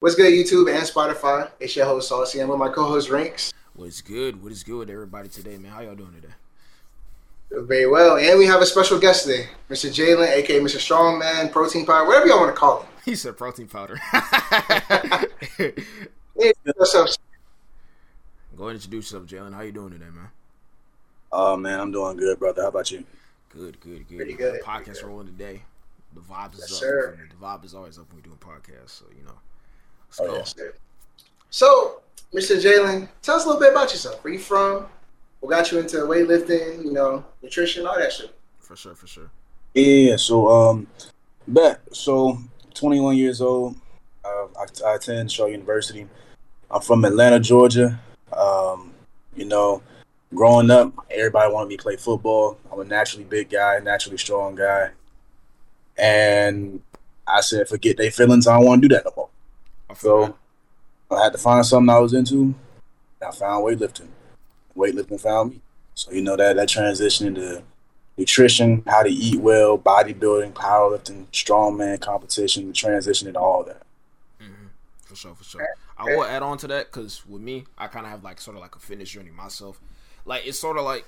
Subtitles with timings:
[0.00, 1.50] What's good, YouTube and Spotify?
[1.60, 2.40] It's your host Saucy.
[2.40, 3.52] I'm with my co-host Rinks.
[3.74, 4.42] What's good?
[4.42, 5.72] What is good with everybody today, man?
[5.72, 6.32] How y'all doing today?
[7.50, 9.90] Very well, and we have a special guest today, Mr.
[9.90, 10.76] Jalen, aka Mr.
[10.78, 12.86] Strongman, Protein Powder, whatever y'all want to call him.
[13.04, 13.98] He said protein powder.
[16.36, 17.08] Yeah, what's up?
[18.56, 19.52] Go ahead and introduce yourself, Jalen.
[19.52, 20.28] How you doing today, man?
[21.30, 22.62] Oh man, I'm doing good, brother.
[22.62, 23.04] How about you?
[23.50, 24.16] Good, good, good.
[24.16, 25.06] Pretty good, The podcast pretty good.
[25.08, 25.62] rolling today.
[26.14, 26.68] The vibe is up.
[26.68, 27.18] sir.
[27.28, 29.34] The vibe is always up when we doing podcasts, so you know.
[30.10, 30.34] Let's Oh, go.
[30.36, 30.54] yes.
[31.50, 32.00] So,
[32.34, 32.60] Mr.
[32.60, 34.22] Jalen, tell us a little bit about yourself.
[34.22, 34.86] Where you from?
[35.40, 36.84] What got you into weightlifting?
[36.84, 38.34] You know, nutrition, all that shit.
[38.60, 39.30] For sure, for sure.
[39.74, 40.16] Yeah.
[40.16, 40.86] So um,
[41.48, 41.80] bet.
[41.92, 42.38] So
[42.74, 43.76] 21 years old.
[44.24, 46.06] Uh, I, I attend Shaw University.
[46.70, 47.98] I'm from Atlanta, Georgia.
[48.32, 48.92] Um,
[49.34, 49.82] you know,
[50.34, 52.58] growing up, everybody wanted me to play football.
[52.70, 54.90] I'm a naturally big guy, naturally strong guy,
[55.96, 56.80] and
[57.26, 58.46] I said, forget their feelings.
[58.46, 59.28] I don't want to do that no more.
[59.90, 60.34] I feel
[61.10, 62.42] So I had to find something I was into.
[62.42, 62.54] And
[63.26, 64.08] I found weightlifting.
[64.76, 65.60] Weightlifting found me.
[65.94, 67.62] So you know that that transition into
[68.16, 73.82] nutrition, how to eat well, bodybuilding, powerlifting, strongman competition, the transition into all that.
[74.40, 74.66] hmm
[75.04, 75.68] For sure, for sure.
[75.96, 78.56] I will add on to that because with me, I kind of have like sort
[78.56, 79.80] of like a fitness journey myself.
[80.24, 81.04] Like it's sort of like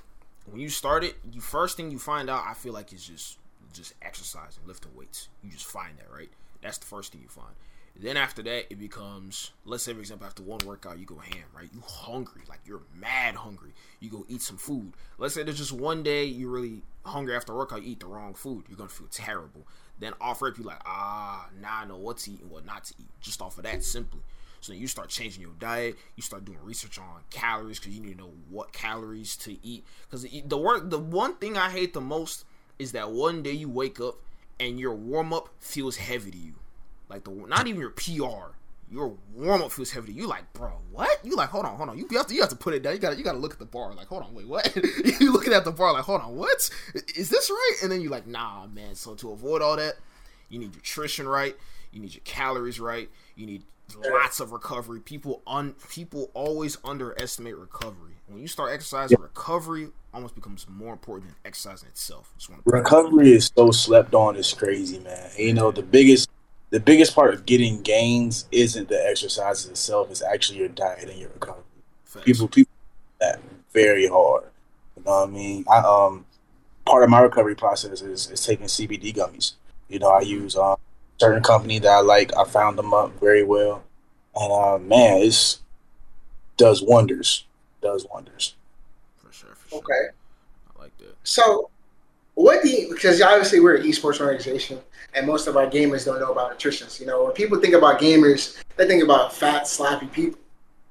[0.50, 3.38] when you start it, you first thing you find out, I feel like is just
[3.72, 5.28] just exercising, lifting weights.
[5.42, 6.30] You just find that right.
[6.62, 7.54] That's the first thing you find.
[7.94, 11.44] Then after that, it becomes let's say for example after one workout you go ham,
[11.54, 11.68] right?
[11.72, 13.72] You hungry, like you're mad hungry.
[14.00, 14.94] You go eat some food.
[15.18, 18.34] Let's say there's just one day you're really hungry after workout, you eat the wrong
[18.34, 18.64] food.
[18.68, 19.66] You're gonna feel terrible.
[20.00, 22.84] Then off rip, you like ah, now I know what to eat and what not
[22.84, 24.20] to eat, just off of that simply.
[24.62, 25.96] So you start changing your diet.
[26.16, 29.84] You start doing research on calories because you need to know what calories to eat.
[30.08, 32.44] Because the work, the one thing I hate the most
[32.78, 34.14] is that one day you wake up
[34.60, 36.54] and your warm up feels heavy to you.
[37.12, 38.54] Like the not even your PR,
[38.90, 40.26] your warm up feels heavy to you.
[40.26, 41.18] Like, bro, what?
[41.22, 41.98] You like, hold on, hold on.
[41.98, 42.94] You have to you have to put it down.
[42.94, 43.92] You got to you got to look at the bar.
[43.94, 44.74] Like, hold on, wait, what?
[45.20, 46.70] you looking at the bar like, hold on, what?
[47.14, 47.76] Is this right?
[47.82, 48.94] And then you like, nah, man.
[48.94, 49.96] So to avoid all that,
[50.48, 51.54] you need nutrition right.
[51.92, 53.10] You need your calories right.
[53.36, 53.62] You need
[54.10, 55.00] lots of recovery.
[55.00, 58.14] People un people always underestimate recovery.
[58.26, 62.32] When you start exercising, recovery almost becomes more important than exercising itself.
[62.36, 64.36] Just want to Recovery is so slept on.
[64.36, 65.30] It's crazy, man.
[65.36, 66.28] You know, the biggest
[66.72, 70.10] the biggest part of getting gains isn't the exercises itself.
[70.10, 71.62] It's actually your diet and your recovery.
[72.22, 72.72] people people
[73.20, 73.40] that
[73.74, 74.44] very hard.
[74.96, 75.64] You know what I mean?
[75.70, 76.24] I um
[76.86, 79.52] part of my recovery process is, is taking CBD gummies.
[79.90, 80.76] You know, I use um
[81.20, 82.34] certain company that I like.
[82.36, 83.84] I found them up very well,
[84.34, 85.60] and uh, man, it's
[86.56, 87.44] does wonders.
[87.82, 88.54] Does wonders.
[89.18, 89.78] for sure, for sure.
[89.80, 90.14] Okay.
[90.74, 91.16] I like that.
[91.22, 91.68] So,
[92.34, 94.78] what do you, because obviously we're an esports organization
[95.14, 96.88] and most of our gamers don't know about nutrition.
[96.98, 100.38] You know, when people think about gamers, they think about fat, sloppy people,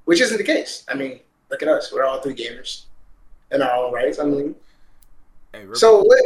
[0.06, 0.84] which isn't the case.
[0.88, 1.92] I mean, look at us.
[1.92, 2.84] We're all three gamers
[3.52, 4.20] in our own rights.
[4.20, 4.56] I mean,
[5.54, 6.24] Hey, so what,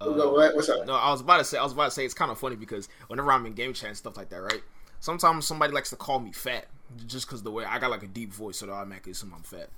[0.00, 0.86] uh, what, what's up?
[0.86, 1.56] No, I was about to say.
[1.56, 3.88] I was about to say it's kind of funny because whenever I'm in game chat
[3.88, 4.62] and stuff like that, right?
[5.00, 6.66] Sometimes somebody likes to call me fat
[7.06, 9.42] just because the way I got like a deep voice, so they automatically assume I'm
[9.42, 9.70] fat.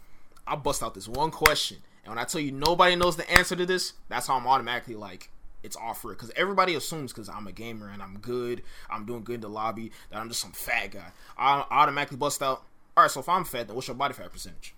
[0.45, 3.55] I bust out this one question, and when I tell you nobody knows the answer
[3.55, 5.31] to this, that's how I'm automatically like
[5.63, 9.23] it's off it because everybody assumes because I'm a gamer and I'm good, I'm doing
[9.25, 11.13] good in the lobby that I'm just some fat guy.
[11.39, 12.63] I automatically bust out.
[12.97, 14.75] All right, so if I'm fat, then what's your body fat percentage?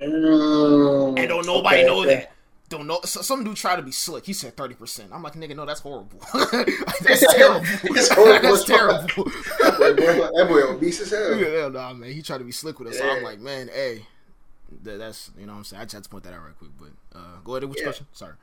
[0.00, 2.14] Mm, And don't nobody okay, know okay.
[2.14, 2.32] that.
[2.68, 3.00] Don't know.
[3.04, 4.26] So, some dude tried to be slick.
[4.26, 5.10] He said thirty percent.
[5.12, 6.20] I'm like, nigga, no, that's horrible.
[7.00, 7.64] that's terrible.
[8.12, 9.24] Horrible that's terrible.
[9.60, 11.34] That boy, boy, that boy obese as hell.
[11.36, 12.12] yeah, nah, man.
[12.12, 12.98] He tried to be slick with us.
[12.98, 14.04] So I'm like, man, hey,
[14.82, 15.80] that, that's you know what I'm saying.
[15.80, 16.70] I just had to point that out right quick.
[16.78, 17.90] But uh, go ahead with your Yeah.
[17.92, 18.06] question.
[18.12, 18.34] Sorry.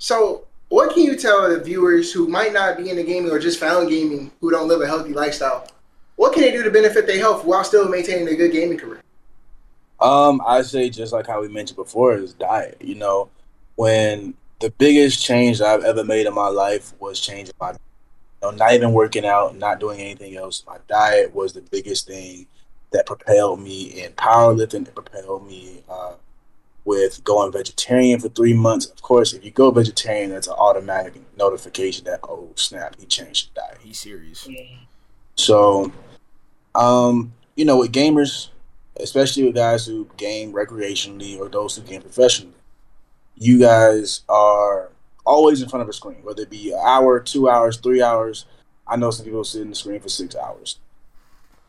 [0.00, 3.60] So, what can you tell the viewers who might not be into gaming or just
[3.60, 5.68] found gaming who don't live a healthy lifestyle?
[6.16, 9.02] What can they do to benefit their health while still maintaining a good gaming career?
[10.00, 12.78] Um, I say just like how we mentioned before is diet.
[12.80, 13.28] You know,
[13.76, 17.78] when the biggest change I've ever made in my life was changing my, you
[18.42, 20.64] know, not even working out, not doing anything else.
[20.66, 22.46] My diet was the biggest thing
[22.92, 24.86] that propelled me in powerlifting.
[24.86, 26.14] That propelled me uh,
[26.90, 28.86] with going vegetarian for three months.
[28.86, 33.46] Of course, if you go vegetarian, that's an automatic notification that oh snap, he changed
[33.46, 33.78] his diet.
[33.80, 34.48] He's serious.
[35.36, 35.92] So,
[36.74, 38.48] um, you know, with gamers,
[38.96, 42.54] especially with guys who game recreationally or those who game professionally,
[43.36, 44.90] you guys are
[45.24, 48.46] always in front of a screen, whether it be an hour, two hours, three hours.
[48.84, 50.80] I know some people sit in the screen for six hours.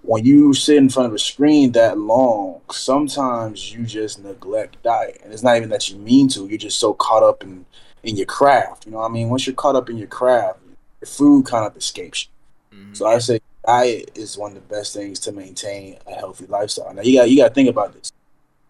[0.03, 5.21] When you sit in front of a screen that long, sometimes you just neglect diet.
[5.24, 7.65] And it's not even that you mean to, you're just so caught up in,
[8.03, 8.86] in your craft.
[8.86, 9.30] You know what I mean?
[9.30, 10.59] Once you're caught up in your craft,
[11.01, 12.27] your food kind of escapes
[12.71, 12.77] you.
[12.77, 12.98] Mhm.
[12.98, 16.94] So I say diet is one of the best things to maintain a healthy lifestyle.
[16.94, 18.12] Now you got you got to think about this.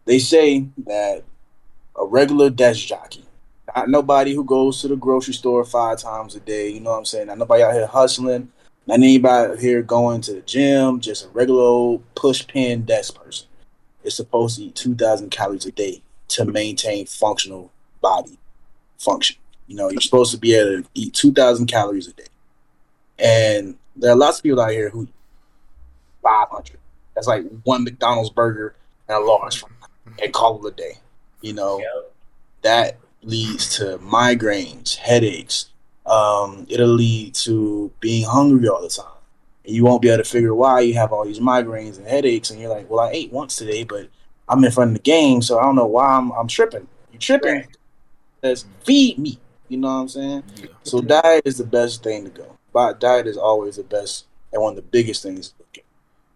[0.06, 1.24] They say that
[1.96, 3.26] a regular desk jockey,
[3.76, 6.70] not nobody who goes to the grocery store five times a day.
[6.70, 7.28] You know what I'm saying?
[7.28, 8.52] Not nobody out here hustling.
[8.88, 11.00] Not anybody here going to the gym.
[11.00, 13.48] Just a regular old push pin desk person
[14.04, 18.38] is supposed to eat 2,000 calories a day to maintain functional body
[18.98, 19.38] function.
[19.68, 22.24] You know, you're supposed to be able to eat 2,000 calories a day.
[23.20, 25.08] And there are lots of people out here who
[26.24, 26.78] 500.
[27.16, 28.76] That's like one McDonald's burger
[29.08, 29.64] and a large
[30.22, 30.94] and call it a day.
[31.42, 32.14] You know, yep.
[32.62, 35.70] that leads to migraines, headaches.
[36.06, 39.06] Um, it'll lead to being hungry all the time.
[39.66, 42.50] And you won't be able to figure why you have all these migraines and headaches.
[42.50, 44.10] And you're like, well, I ate once today, but
[44.50, 46.88] I'm in front of the game, so I don't know why I'm, I'm tripping.
[47.14, 47.68] You tripping?
[48.42, 49.40] Says feed me.
[49.70, 50.44] You know what I'm saying?
[50.58, 50.66] Yeah.
[50.84, 52.58] So diet is the best thing to go.
[52.74, 55.54] But diet is always the best and one of the biggest things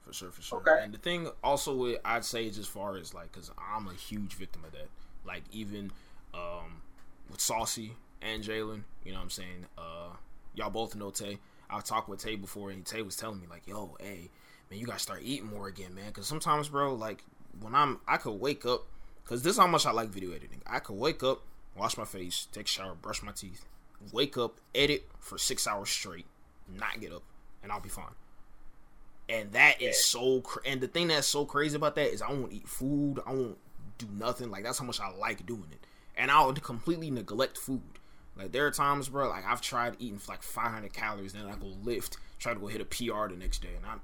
[0.06, 0.60] For sure, for sure.
[0.60, 0.84] Okay.
[0.84, 3.94] And the thing also with, I'd say is as far as like, because I'm a
[3.94, 4.88] huge victim of that.
[5.26, 5.92] Like even
[6.34, 6.82] um,
[7.30, 9.66] with Saucy and Jalen, you know what I'm saying?
[9.78, 10.10] Uh,
[10.56, 11.40] y'all both know Tay.
[11.70, 14.30] I talked with Tay before, and Tay was telling me like, "Yo, hey,
[14.70, 17.24] man, you gotta start eating more again, man." Because sometimes, bro, like
[17.60, 18.86] when I'm, I could wake up,
[19.24, 20.62] because this is how much I like video editing.
[20.66, 21.42] I could wake up,
[21.76, 23.66] wash my face, take a shower, brush my teeth,
[24.12, 26.26] wake up, edit for six hours straight,
[26.74, 27.24] not get up,
[27.64, 28.14] and I'll be fine.
[29.28, 30.42] And that is so.
[30.42, 33.20] Cra- and the thing that's so crazy about that is I won't eat food.
[33.26, 33.58] I won't
[33.98, 34.52] do nothing.
[34.52, 35.80] Like that's how much I like doing it.
[36.16, 37.82] And I'll completely neglect food.
[38.38, 39.30] Like there are times, bro.
[39.30, 42.82] Like I've tried eating like 500 calories, then I go lift, try to go hit
[42.82, 44.02] a PR the next day, and I'm.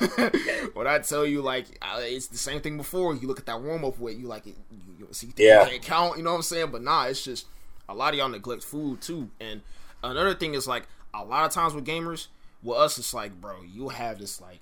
[0.72, 1.66] what I tell you, like
[1.98, 3.14] it's the same thing before.
[3.14, 4.56] You look at that warm up weight, you like it.
[4.72, 5.62] You, you see, yeah.
[5.62, 6.18] you can't count.
[6.18, 6.72] You know what I'm saying?
[6.72, 7.46] But nah, it's just
[7.88, 9.30] a lot of y'all neglect food too.
[9.40, 9.62] And
[10.02, 12.28] another thing is like a lot of times with gamers,
[12.62, 14.60] with us, it's like, bro, you have this like,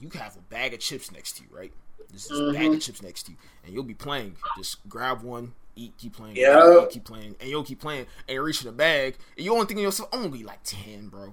[0.00, 1.72] you have a bag of chips next to you, right?
[2.12, 2.50] This is mm-hmm.
[2.50, 2.78] a bag of mm-hmm.
[2.78, 4.36] chips next to you, and you'll be playing.
[4.56, 8.44] Just grab one, eat, keep playing, yeah, keep playing, and you'll keep playing, and you're
[8.44, 11.32] reaching the bag, and you only thinking yourself, I'm gonna be like ten, bro.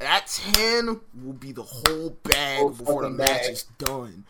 [0.00, 3.50] That ten will be the whole bag whole before the match bag.
[3.50, 4.24] is done.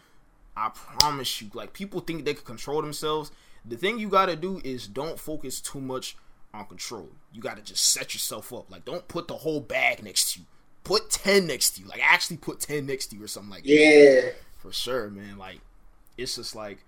[0.57, 1.51] I promise you.
[1.55, 3.33] Like people think they can control themselves.
[3.65, 6.17] The thing you gotta do is don't focus too much
[6.53, 7.09] on control.
[7.33, 8.71] You gotta just set yourself up.
[8.71, 10.47] Like don't put the whole bag next to you.
[10.85, 11.89] Put ten next to you.
[11.89, 13.77] Like actually put ten next to you or something like yeah.
[13.77, 14.23] that.
[14.25, 14.31] Yeah.
[14.59, 15.39] For sure, man.
[15.39, 15.61] Like
[16.17, 16.85] it's just like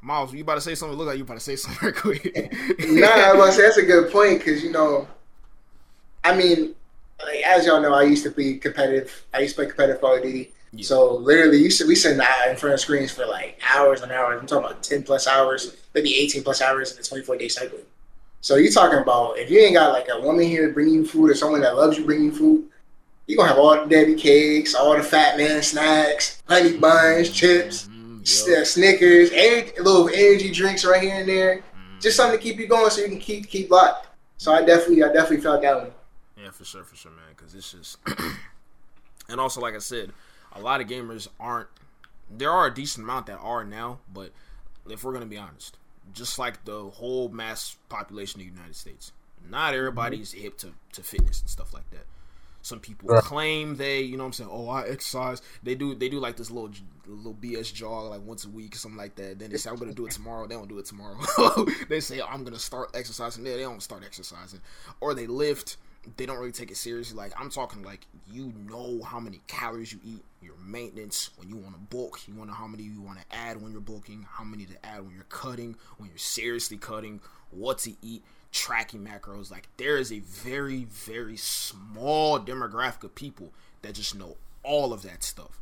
[0.00, 0.96] Miles, you about to say something?
[0.96, 2.34] Look like you about to say something real quick.
[2.80, 5.08] nah, I was about to say that's a good point because you know,
[6.24, 6.74] I mean,
[7.24, 9.24] like, as y'all know, I used to be competitive.
[9.32, 10.52] I used to play competitive Call of Duty.
[10.72, 10.84] Yeah.
[10.84, 14.40] So literally, you we sit in front of screens for like hours and hours.
[14.40, 17.78] I'm talking about ten plus hours, maybe eighteen plus hours in a 24 day cycle.
[18.40, 21.30] So you're talking about if you ain't got like a woman here bringing you food
[21.30, 22.68] or someone that loves you bringing you food,
[23.26, 27.88] you gonna have all the Debbie cakes, all the Fat Man snacks, honey buns, chips,
[28.26, 31.56] Snickers, every, little energy drinks right here and there.
[31.58, 32.00] Mm.
[32.00, 34.08] Just something to keep you going so you can keep keep locked.
[34.38, 35.90] So I definitely I definitely felt that one.
[36.36, 37.24] Yeah, for sure, for sure, man.
[37.36, 37.98] Because it's just,
[39.28, 40.12] and also like I said,
[40.52, 41.68] a lot of gamers aren't.
[42.30, 44.32] There are a decent amount that are now, but
[44.90, 45.76] if we're gonna be honest,
[46.12, 49.12] just like the whole mass population of the United States,
[49.48, 50.42] not everybody's mm-hmm.
[50.42, 52.06] hip to, to fitness and stuff like that.
[52.66, 53.22] Some people right.
[53.22, 55.40] claim they, you know what I'm saying, oh I exercise.
[55.62, 56.72] They do they do like this little
[57.06, 59.38] little BS jog like once a week or something like that.
[59.38, 60.48] Then they say I'm gonna do it tomorrow.
[60.48, 61.16] They don't do it tomorrow.
[61.88, 63.44] they say I'm gonna start exercising.
[63.44, 64.60] They, they don't start exercising.
[65.00, 65.76] Or they lift
[66.16, 67.16] they don't really take it seriously.
[67.16, 71.54] Like I'm talking like you know how many calories you eat, your maintenance when you
[71.54, 74.26] want to bulk, you want to how many you want to add when you're bulking,
[74.28, 79.06] how many to add when you're cutting, when you're seriously cutting, what to eat, tracking
[79.06, 79.50] macros.
[79.50, 85.02] Like there is a very very small demographic of people that just know all of
[85.02, 85.60] that stuff.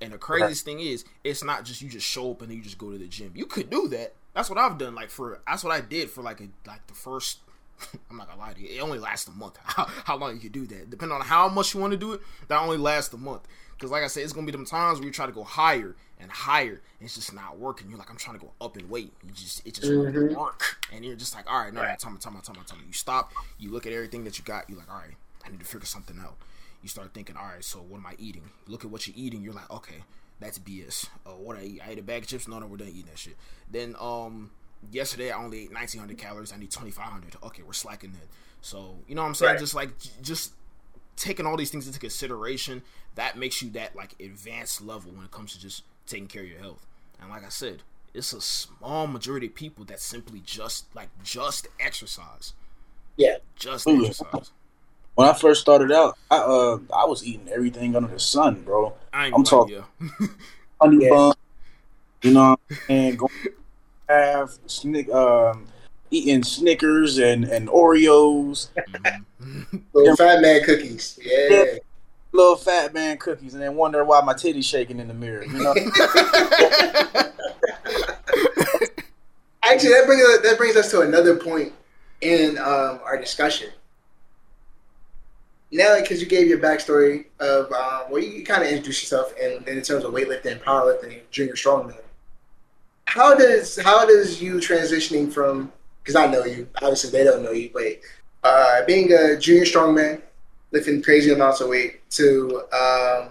[0.00, 2.78] And the craziest thing is, it's not just you just show up and you just
[2.78, 3.32] go to the gym.
[3.34, 4.14] You could do that.
[4.34, 4.94] That's what I've done.
[4.94, 7.38] Like for that's what I did for like a like the first
[8.10, 8.68] I'm not gonna lie to you.
[8.78, 9.58] It only lasts a month.
[9.64, 10.90] How, how long you can do that?
[10.90, 13.46] Depending on how much you want to do it, that only lasts a month.
[13.72, 15.96] Because like I said, it's gonna be them times where you try to go higher
[16.18, 17.88] and higher, and it's just not working.
[17.88, 19.12] You're like, I'm trying to go up in weight.
[19.24, 20.34] You just it just mm-hmm.
[20.34, 21.98] work, and you're just like, all right, no, right.
[21.98, 22.78] time, time, time, time.
[22.86, 23.32] You stop.
[23.58, 24.68] You look at everything that you got.
[24.68, 26.36] You're like, all right, I need to figure something out.
[26.82, 28.42] You start thinking, all right, so what am I eating?
[28.66, 29.42] Look at what you're eating.
[29.42, 30.04] You're like, okay,
[30.40, 31.08] that's BS.
[31.26, 31.80] Uh, what I eat?
[31.86, 32.46] I ate a bag of chips.
[32.46, 33.36] No, no, we're done eating that shit.
[33.70, 34.50] Then um
[34.90, 36.52] yesterday I only ate 1900 calories.
[36.52, 37.36] I need 2500.
[37.42, 38.28] Okay, we're slacking then.
[38.60, 39.52] So, you know what I'm saying?
[39.52, 39.60] Right.
[39.60, 39.90] Just like,
[40.22, 40.52] just
[41.16, 42.82] taking all these things into consideration,
[43.14, 46.48] that makes you that like advanced level when it comes to just taking care of
[46.48, 46.86] your health.
[47.20, 47.82] And like I said,
[48.12, 52.52] it's a small majority of people that simply just like just exercise.
[53.16, 53.36] Yeah.
[53.56, 54.50] Just exercise.
[55.14, 58.94] when I first started out, I uh I was eating everything under the sun, bro.
[59.12, 59.82] I am talking
[60.80, 61.10] honey yeah.
[61.10, 61.34] bun,
[62.22, 62.56] you know,
[62.88, 63.32] and going
[64.08, 65.66] have snick um
[66.10, 68.68] eating Snickers and and Oreos,
[69.92, 71.78] little fat man cookies, yeah.
[72.34, 75.44] Little fat man cookies, and then wonder why my titty's shaking in the mirror.
[75.44, 75.72] You know.
[79.62, 81.72] Actually, that brings us, that brings us to another point
[82.20, 83.70] in um, our discussion
[85.74, 89.66] now because you gave your backstory of um, well, you kind of introduced yourself and,
[89.66, 91.98] in terms of weightlifting, powerlifting, junior strongman.
[93.06, 95.72] How does how does you transitioning from
[96.02, 98.00] because I know you, obviously they don't know you, but
[98.44, 100.22] uh, being a junior strongman,
[100.74, 103.28] lifting crazy amounts of weight to um,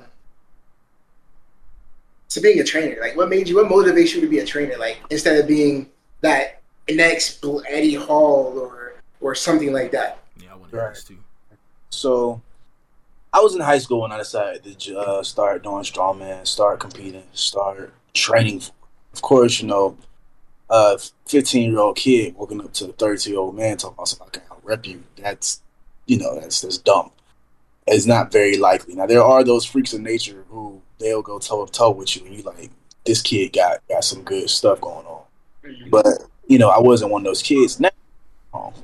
[2.29, 2.99] to being a trainer.
[2.99, 3.55] Like, what made you?
[3.55, 4.77] What motivates you to be a trainer?
[4.77, 5.89] Like, instead of being
[6.21, 10.19] that next Eddie Hall or or something like that.
[10.41, 10.95] Yeah, I want to right.
[10.95, 11.17] too.
[11.91, 12.41] So
[13.31, 17.23] I was in high school when I decided to uh, start doing strongman, start competing,
[17.33, 18.63] start training.
[19.13, 19.97] Of course, you know,
[20.69, 20.97] a
[21.27, 24.27] 15 year old kid walking up to a 32 year old man talking about something
[24.27, 25.03] I can rep you.
[25.17, 25.61] That's,
[26.07, 27.11] you know, that's that's dumb.
[27.87, 28.95] It's not very likely.
[28.95, 32.25] Now, there are those freaks of nature who they'll go toe to toe with you
[32.25, 32.69] and you like,
[33.05, 35.23] this kid got, got some good stuff going on.
[35.89, 36.05] But,
[36.47, 37.79] you know, I wasn't one of those kids.
[37.79, 37.89] Now,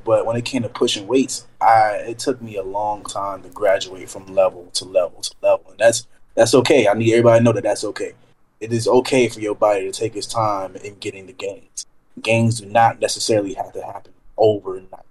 [0.04, 3.50] but when it came to pushing weights, I it took me a long time to
[3.50, 6.88] graduate from level to level to level, and that's that's okay.
[6.88, 8.14] I need everybody to know that that's okay.
[8.60, 11.86] It is okay for your body to take its time in getting the gains.
[12.22, 15.06] Gains do not necessarily have to happen overnight.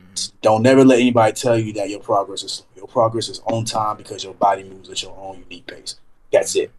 [0.00, 0.36] Mm-hmm.
[0.40, 3.96] Don't never let anybody tell you that your progress is your progress is on time
[3.96, 5.96] because your body moves at your own unique pace.
[6.32, 6.70] That's it.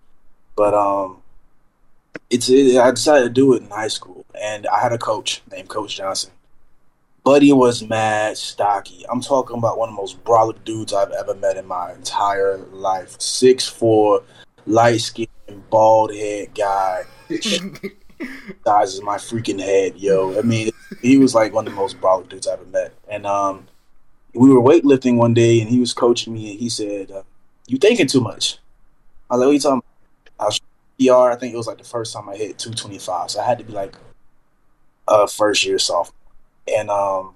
[0.56, 1.22] But um,
[2.30, 5.42] it's it, I decided to do it in high school, and I had a coach
[5.52, 6.32] named Coach Johnson
[7.24, 9.06] Buddy was mad stocky.
[9.10, 12.58] I'm talking about one of the most brolic dudes I've ever met in my entire
[12.58, 13.20] life.
[13.20, 14.24] Six four,
[14.66, 15.30] light skinned,
[15.70, 17.04] bald head guy.
[18.66, 20.38] size is my freaking head, yo.
[20.40, 22.94] I mean, he was like one of the most brolic dudes I've ever met.
[23.10, 23.68] And um,
[24.40, 27.24] we were weightlifting one day, and he was coaching me, and he said, uh,
[27.68, 28.58] "You thinking too much?"
[29.30, 29.84] I was like, "What you talking?"
[30.38, 30.40] About?
[30.40, 30.62] I was
[31.02, 31.32] ER.
[31.32, 33.66] I think it was like the first time I hit 225, so I had to
[33.66, 33.98] be like
[35.10, 36.16] a first year sophomore.
[36.74, 37.36] And um,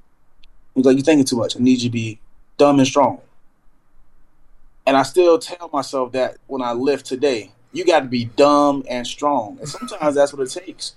[0.75, 1.57] he's like, "You're thinking too much.
[1.57, 2.19] I need you to be
[2.57, 3.19] dumb and strong."
[4.87, 8.85] And I still tell myself that when I lift today, you got to be dumb
[8.89, 9.57] and strong.
[9.59, 10.95] And sometimes that's what it takes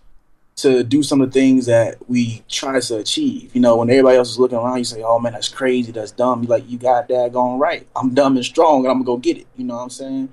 [0.57, 3.55] to do some of the things that we try to achieve.
[3.55, 5.93] You know, when everybody else is looking around, you say, "Oh man, that's crazy.
[5.93, 7.87] That's dumb." You like, you got that going right.
[7.95, 9.47] I'm dumb and strong, and I'm gonna go get it.
[9.57, 10.31] You know what I'm saying?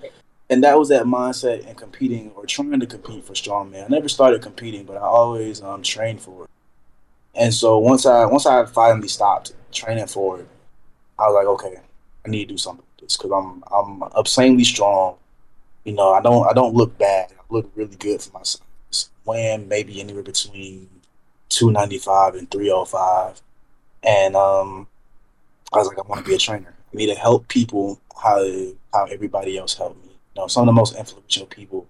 [0.49, 3.85] And that was that mindset in competing or trying to compete for strongman.
[3.85, 6.49] I never started competing, but I always um, trained for it.
[7.35, 10.47] And so once I once I finally stopped training for it,
[11.19, 11.81] I was like, okay,
[12.25, 15.15] I need to do something with this because I'm I'm obscenely strong.
[15.83, 17.31] You know, I don't I don't look bad.
[17.31, 18.61] I look really good for my size.
[19.25, 20.89] Weighing maybe anywhere between
[21.49, 23.41] two ninety five and three oh five,
[24.03, 24.87] and um,
[25.71, 26.73] I was like, I want to be a trainer.
[26.93, 28.43] I need to help people how
[28.93, 30.11] how everybody else helped me.
[30.35, 31.87] You know, some of the most influential people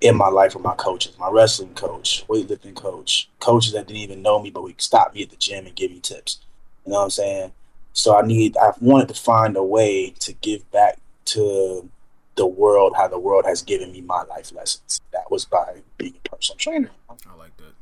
[0.00, 4.22] in my life with my coaches, my wrestling coach, weightlifting coach, coaches that didn't even
[4.22, 6.38] know me, but would stop me at the gym and give me tips.
[6.86, 7.52] You know what I'm saying?
[7.92, 11.88] So I need, I wanted to find a way to give back to
[12.36, 15.00] the world how the world has given me my life lessons.
[15.12, 16.90] That was by being a personal trainer.
[17.08, 17.72] I like that.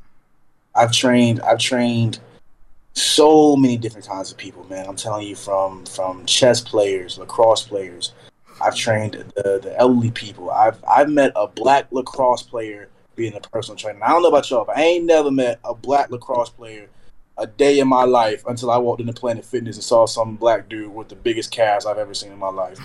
[0.75, 2.19] I've trained, I've trained
[2.93, 4.85] so many different kinds of people, man.
[4.87, 8.13] I'm telling you, from from chess players, lacrosse players,
[8.61, 10.51] I've trained the, the elderly people.
[10.51, 13.99] I've I've met a black lacrosse player being a personal trainer.
[14.03, 16.89] I don't know about y'all, but I ain't never met a black lacrosse player
[17.37, 20.67] a day in my life until I walked into Planet Fitness and saw some black
[20.67, 22.79] dude with the biggest calves I've ever seen in my life.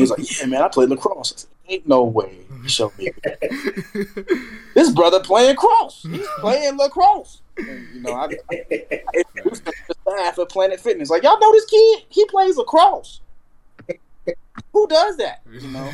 [0.00, 3.10] He was like, "Yeah, man, I played lacrosse." I said, "Ain't no way." Show me.
[4.74, 6.02] this brother playing cross.
[6.02, 7.40] He's playing lacrosse.
[7.56, 11.08] And, you know, I, I, I, the staff at Planet Fitness.
[11.08, 12.04] Like, y'all know this kid?
[12.10, 13.20] He plays lacrosse
[14.72, 15.42] who does that?
[15.50, 15.90] You know,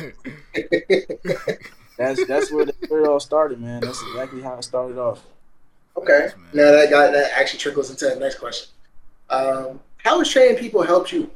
[1.97, 3.81] that's that's where, the, where it all started, man.
[3.81, 5.23] That's exactly how it started off.
[5.97, 8.69] Okay, now that got that actually trickles into the next question.
[9.29, 11.29] Um, how has training people helped you?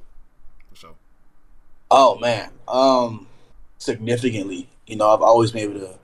[1.91, 3.27] Oh man, um,
[3.77, 4.69] significantly.
[4.87, 5.99] You know, I've always been able to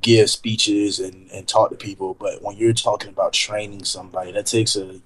[0.00, 4.46] give speeches and, and talk to people, but when you're talking about training somebody, that
[4.46, 5.00] takes a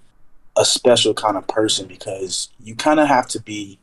[0.57, 3.79] a special kind of person because you kind of have to be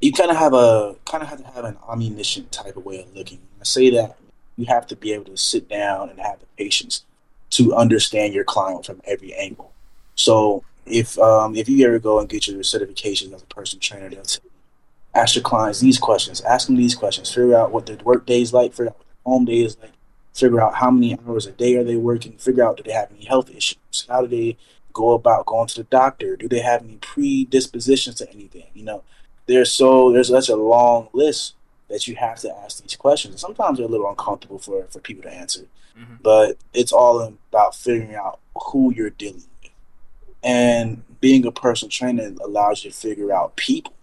[0.00, 3.00] you kind of have a kind of have to have an omniscient type of way
[3.00, 3.38] of looking.
[3.60, 4.18] I say that
[4.56, 7.04] you have to be able to sit down and have the patience
[7.50, 9.72] to understand your client from every angle.
[10.16, 14.10] So if um, if you ever go and get your certification as a personal trainer,
[14.10, 14.50] they'll tell you,
[15.16, 18.42] ask your clients these questions, ask them these questions, figure out what their work day
[18.42, 19.92] is like, figure out what their home day is like,
[20.34, 23.10] figure out how many hours a day are they working, figure out do they have
[23.10, 24.56] any health issues, how do they
[24.92, 29.02] go about going to the doctor, do they have any predispositions to anything, you know.
[29.46, 31.54] There's so there's such a long list
[31.88, 33.40] that you have to ask these questions.
[33.40, 36.16] Sometimes they're a little uncomfortable for, for people to answer, mm-hmm.
[36.20, 39.70] but it's all about figuring out who you're dealing with.
[40.42, 43.94] And being a personal trainer allows you to figure out people.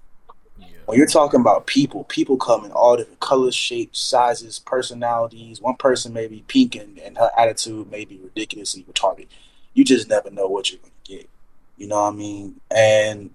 [0.85, 5.61] When you're talking about people, people come in all different colors, shapes, sizes, personalities.
[5.61, 9.27] One person may be pink and, and her attitude may be ridiculously retarded.
[9.73, 11.29] You just never know what you're going to get.
[11.77, 12.59] You know what I mean?
[12.69, 13.31] And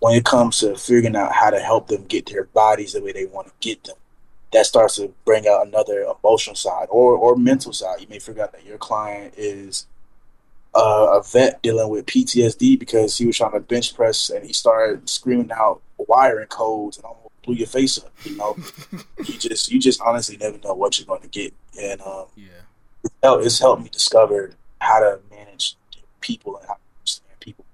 [0.00, 3.12] when it comes to figuring out how to help them get their bodies the way
[3.12, 3.96] they want to get them,
[4.52, 8.00] that starts to bring out another emotional side or, or mental side.
[8.00, 9.86] You may figure out that your client is
[10.74, 15.08] a vet dealing with PTSD because he was trying to bench press and he started
[15.08, 18.12] screaming out wiring codes and almost blew your face up.
[18.24, 18.56] You know,
[19.18, 22.46] you just you just honestly never know what you're going to get, and um, yeah,
[23.22, 25.76] it's helped me discover how to manage
[26.20, 27.64] people and how to understand people.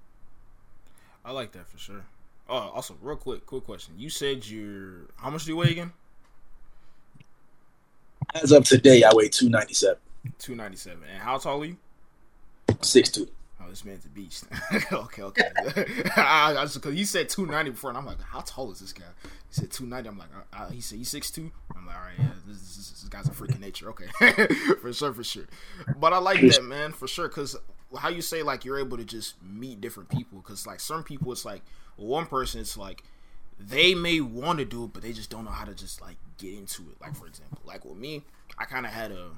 [1.23, 2.05] I like that for sure.
[2.47, 3.95] Oh, also, real quick, quick question.
[3.97, 5.91] You said you're how much do you weigh again?
[8.33, 9.97] As of today, I weigh two ninety seven.
[10.39, 11.03] Two ninety seven.
[11.11, 11.77] And how tall are you?
[12.81, 13.27] Six two.
[13.65, 14.45] Oh, this man's a beast.
[14.91, 15.49] okay, okay.
[16.17, 18.79] I, I just because you said two ninety before, and I'm like, how tall is
[18.79, 19.05] this guy?
[19.23, 20.09] He said two ninety.
[20.09, 21.51] I'm like, uh, uh, he said he's six two.
[21.75, 23.89] I'm like, all right, yeah, this, this, this guy's a freaking nature.
[23.89, 24.07] Okay,
[24.81, 25.45] for sure, for sure.
[25.97, 27.55] But I like that, man, for sure, because
[27.97, 31.31] how you say like you're able to just meet different people, because like some people,
[31.31, 31.63] it's like
[31.95, 33.03] one person, it's like
[33.59, 36.17] they may want to do it, but they just don't know how to just like
[36.37, 37.01] get into it.
[37.01, 38.23] Like for example, like with me,
[38.57, 39.29] I kind of had a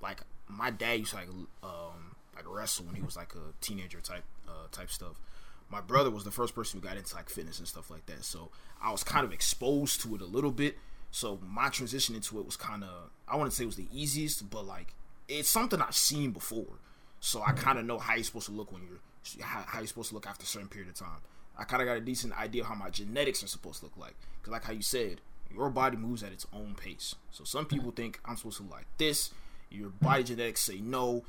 [0.00, 1.28] like my dad used to like
[1.62, 5.20] um like wrestle when he was like a teenager type uh, type stuff.
[5.68, 8.24] My brother was the first person who got into like fitness and stuff like that,
[8.24, 8.50] so
[8.80, 10.78] I was kind of exposed to it a little bit.
[11.10, 14.48] So my transition into it was kind of I wouldn't say it was the easiest,
[14.50, 14.94] but like
[15.28, 16.78] it's something I've seen before,
[17.20, 19.00] so I kind of know how you're supposed to look when you're
[19.42, 21.20] how, you're supposed to look after a certain period of time.
[21.58, 24.14] I kind of got a decent idea how my genetics are supposed to look like.
[24.40, 25.20] Because, like how you said,
[25.52, 27.14] your body moves at its own pace.
[27.30, 29.30] So, some people think I'm supposed to look like this.
[29.70, 31.24] Your body genetics say no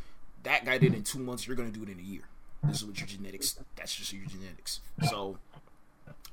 [0.48, 2.22] that guy did in two months, you're gonna do it in a year.
[2.64, 3.60] This is what your genetics.
[3.76, 4.80] That's just your genetics.
[5.10, 5.38] So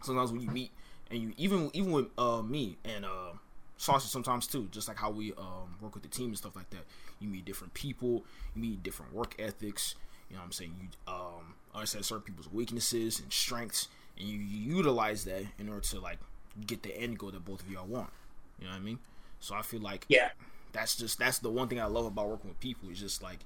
[0.03, 0.71] sometimes when you meet
[1.11, 3.33] and you even even with uh, me and uh,
[3.77, 6.71] Saucy sometimes too, just like how we um, work with the team and stuff like
[6.71, 6.85] that.
[7.21, 8.25] You meet different people,
[8.55, 9.97] you meet different work ethics.
[10.31, 10.75] You know what I'm saying?
[10.81, 15.83] You um, understand certain people's weaknesses and strengths, and you, you utilize that in order
[15.83, 16.19] to like
[16.67, 18.11] get the end goal that both of y'all want.
[18.59, 18.99] You know what I mean?
[19.41, 20.31] So I feel like yeah,
[20.73, 23.41] that's just that's the one thing I love about working with people is just like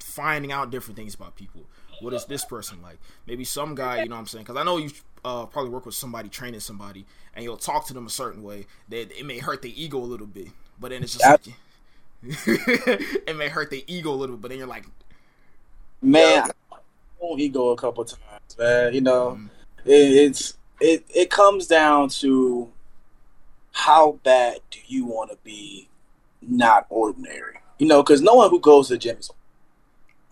[0.00, 1.62] finding out different things about people.
[2.00, 2.98] What is this person like?
[3.26, 4.44] Maybe some guy, you know what I'm saying?
[4.44, 4.90] Because I know you
[5.24, 8.66] uh, probably work with somebody training somebody, and you'll talk to them a certain way
[8.88, 10.48] that it may hurt their ego a little bit.
[10.80, 11.54] But then it's just like,
[12.22, 14.42] it may hurt their ego a little bit.
[14.42, 14.84] But then you're like,
[16.00, 16.50] man,
[17.20, 18.94] own ego a couple times, man.
[18.94, 19.46] You know, mm-hmm.
[19.84, 22.70] it, it's it it comes down to
[23.72, 25.88] how bad do you want to be
[26.42, 27.58] not ordinary?
[27.78, 29.30] You know, because no one who goes to the gym is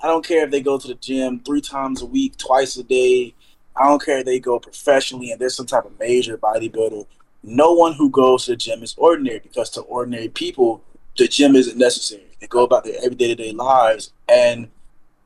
[0.02, 2.82] I don't care if they go to the gym three times a week, twice a
[2.82, 3.34] day.
[3.76, 7.06] I don't care if they go professionally and they're some type of major bodybuilder.
[7.42, 10.82] No one who goes to the gym is ordinary because to ordinary people,
[11.16, 12.26] the gym isn't necessary.
[12.40, 14.68] They go about their everyday to day lives and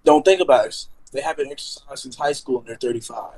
[0.05, 0.87] don't think about it.
[1.13, 3.33] They haven't exercised since high school and they're 35.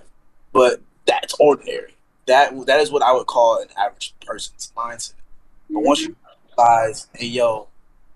[0.53, 1.95] But that's ordinary.
[2.27, 5.15] That that is what I would call an average person's mindset.
[5.71, 6.15] But once you
[6.57, 7.69] realize, hey yo,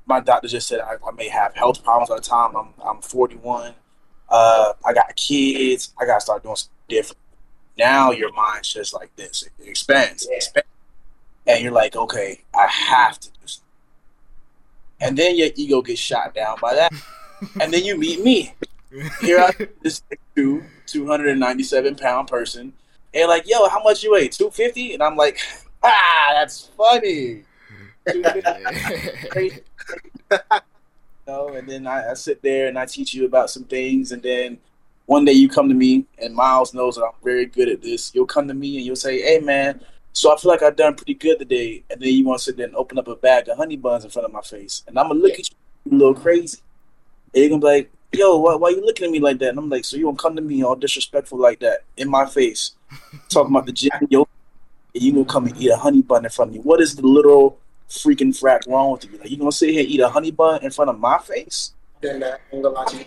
[0.07, 3.03] my doctor just said I, I, may have health problems by the time I'm I'm
[3.03, 3.75] 41.
[4.29, 5.92] Uh, I got kids.
[6.01, 7.19] I gotta start doing something different.
[7.77, 9.42] Now your mind's just like this.
[9.42, 10.69] It expands, it expands,
[11.47, 13.64] and you're like, okay, I have to do something.
[15.01, 16.92] And then your ego gets shot down by that,
[17.61, 18.55] and then you meet me.
[19.21, 20.03] Here I this
[20.35, 22.73] two 297 pound person,
[23.12, 24.29] and like, yo, how much you weigh?
[24.29, 25.38] 250, and I'm like,
[25.83, 27.42] ah, that's funny.
[31.27, 34.22] know, and then I, I, sit there and I teach you about some things, and
[34.22, 34.59] then
[35.07, 38.14] one day you come to me, and Miles knows that I'm very good at this.
[38.14, 39.81] You'll come to me and you'll say, "Hey, man."
[40.12, 42.57] So I feel like I've done pretty good today, and then you want to sit
[42.57, 44.99] there and open up a bag of honey buns in front of my face, and
[44.99, 46.59] I'm gonna look at you a little crazy.
[47.35, 49.51] And you're gonna be like, "Yo, why, why are you looking at me like that?"
[49.51, 52.27] And I'm like, "So you gonna come to me all disrespectful like that in my
[52.27, 52.72] face,
[53.29, 54.27] talking about the gym, yo,
[54.94, 56.61] and you gonna come and eat a honey bun in front of me?
[56.62, 59.18] What is the literal freaking frack wrong with you?
[59.18, 61.72] Like you gonna sit here and eat a honey bun in front of my face?
[62.01, 63.05] Then that ain't gonna lie to you.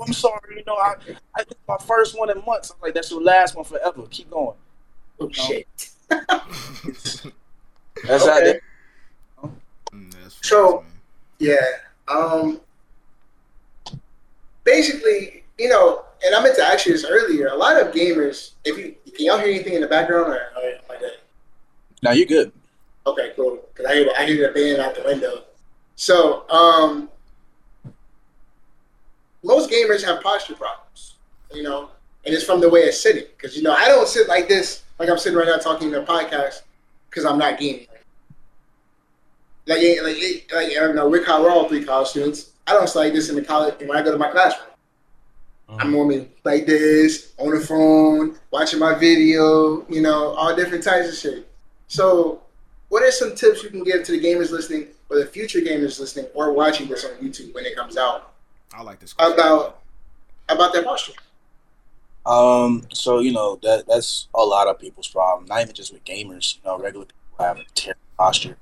[0.00, 0.94] I'm sorry, you know, I,
[1.34, 2.70] I did my first one in months.
[2.70, 4.02] I'm like, that's your last one forever.
[4.10, 4.56] Keep going.
[5.20, 5.32] Oh you know?
[5.32, 5.90] shit.
[6.08, 7.26] that's
[8.06, 8.60] okay.
[9.36, 9.50] how
[9.92, 10.84] mm, so,
[11.38, 11.56] yeah.
[12.06, 12.60] Um.
[14.64, 17.48] Basically, you know, and I meant to ask you this earlier.
[17.48, 20.72] A lot of gamers, if you can y'all hear anything in the background or, or
[20.88, 21.16] like that?
[22.02, 22.52] No, you're good.
[23.08, 23.58] Okay, cool.
[23.72, 25.44] Because I hear I hear the band out the window.
[25.96, 27.08] So, um,
[29.42, 31.14] most gamers have posture problems,
[31.52, 31.90] you know,
[32.24, 33.24] and it's from the way it's sitting.
[33.36, 35.94] Because you know, I don't sit like this, like I'm sitting right now talking in
[35.94, 36.62] a podcast,
[37.08, 37.86] because I'm not gaming.
[39.66, 42.52] Like, like, like, I don't know, we're, we're all three college students.
[42.66, 44.68] I don't sit like this in the college when I go to my classroom.
[45.68, 45.80] Mm-hmm.
[45.80, 51.08] I'm normally like this on the phone, watching my video, you know, all different types
[51.08, 51.50] of shit.
[51.88, 52.42] So,
[52.88, 56.00] what are some tips you can give to the gamers listening, or the future gamers
[56.00, 58.32] listening, or watching this on YouTube when it comes out?
[58.72, 59.34] I like this question.
[59.34, 59.80] about
[60.48, 61.12] about their posture.
[62.26, 65.46] Um, so you know that that's a lot of people's problem.
[65.46, 66.56] Not even just with gamers.
[66.56, 68.56] You know, regular people have a terrible posture.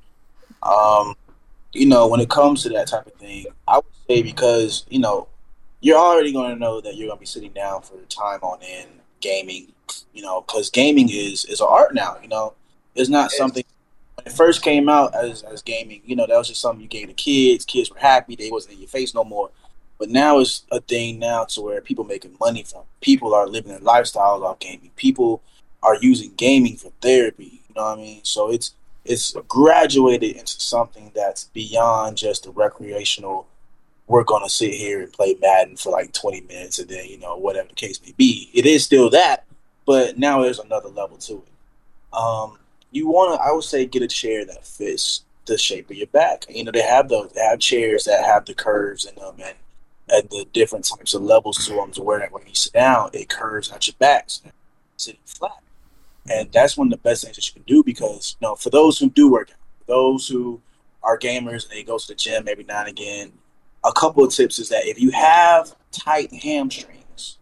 [0.63, 1.15] Um,
[1.73, 5.01] you know, when it comes to that type of thing, I would say because you
[5.01, 5.29] know
[5.81, 8.41] you're already going to know that you're going to be sitting down for the time
[8.43, 8.89] on end
[9.21, 9.73] gaming.
[10.13, 12.17] You know, because gaming is is an art now.
[12.23, 12.55] You know,
[12.95, 13.76] it's not something when
[14.25, 17.09] it first came out as, as gaming, you know, that was just something you gave
[17.09, 17.65] the kids.
[17.65, 19.51] Kids were happy; they wasn't in your face no more.
[19.99, 22.83] But now it's a thing now to where people making money from.
[23.01, 24.91] People are living their lifestyles off gaming.
[24.97, 25.43] People
[25.83, 27.63] are using gaming for therapy.
[27.69, 28.21] You know what I mean?
[28.25, 28.75] So it's
[29.05, 33.47] it's graduated into something that's beyond just the recreational.
[34.07, 37.37] We're gonna sit here and play Madden for like 20 minutes, and then you know
[37.37, 38.51] whatever the case may be.
[38.53, 39.45] It is still that,
[39.87, 42.17] but now there's another level to it.
[42.17, 42.59] Um,
[42.97, 46.07] you want to, I would say, get a chair that fits the shape of your
[46.09, 46.47] back.
[46.49, 49.55] You know, they have those, they have chairs that have the curves in them and,
[50.09, 53.29] and the different types of levels to them to where when you sit down, it
[53.29, 54.51] curves at your back, so
[54.97, 55.63] sitting flat.
[56.29, 58.71] And that's one of the best things that you can do because, you know, for
[58.71, 60.61] those who do work out, those who
[61.03, 63.33] are gamers and they go to the gym every now and again,
[63.85, 67.39] a couple of tips is that if you have tight hamstrings,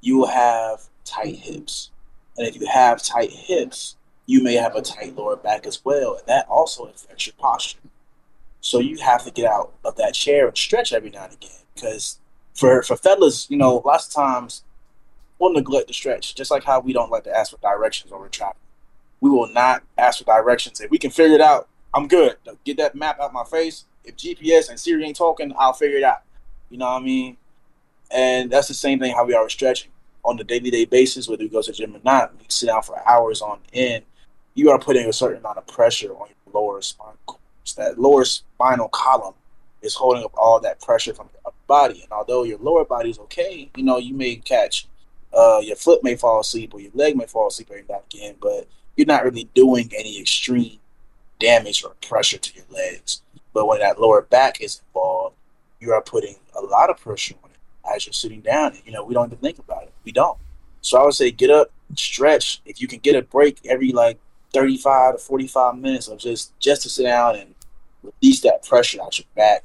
[0.00, 1.90] you will have tight hips.
[2.36, 6.16] And if you have tight hips, you may have a tight lower back as well,
[6.16, 7.78] and that also affects your posture.
[8.60, 11.50] So you have to get out of that chair and stretch every now and again.
[11.74, 12.18] Because
[12.54, 14.64] for for fellas, you know, lots of times
[15.38, 18.20] we'll neglect the stretch, just like how we don't like to ask for directions when
[18.20, 18.56] we're traveling.
[19.20, 20.80] We will not ask for directions.
[20.80, 22.36] If we can figure it out, I'm good.
[22.64, 23.84] Get that map out my face.
[24.04, 26.22] If GPS and Siri ain't talking, I'll figure it out.
[26.70, 27.36] You know what I mean?
[28.10, 29.90] And that's the same thing how we are stretching
[30.24, 32.32] on the daily day basis, whether we go to the gym or not.
[32.38, 34.04] We sit down for hours on end
[34.54, 37.40] you are putting a certain amount of pressure on your lower spinal cord.
[37.76, 39.34] That lower spinal column
[39.82, 42.02] is holding up all that pressure from your body.
[42.02, 44.86] And although your lower body is okay, you know, you may catch
[45.32, 48.04] uh, your foot may fall asleep or your leg may fall asleep every now and
[48.14, 50.78] again, but you're not really doing any extreme
[51.40, 53.22] damage or pressure to your legs.
[53.52, 55.36] But when that lower back is involved,
[55.80, 58.72] you are putting a lot of pressure on it as you're sitting down.
[58.72, 59.92] And, you know, we don't even think about it.
[60.04, 60.38] We don't.
[60.80, 62.60] So I would say get up, stretch.
[62.64, 64.18] If you can get a break every like
[64.54, 67.54] 35 to 45 minutes of just just to sit down and
[68.02, 69.64] release that pressure out your back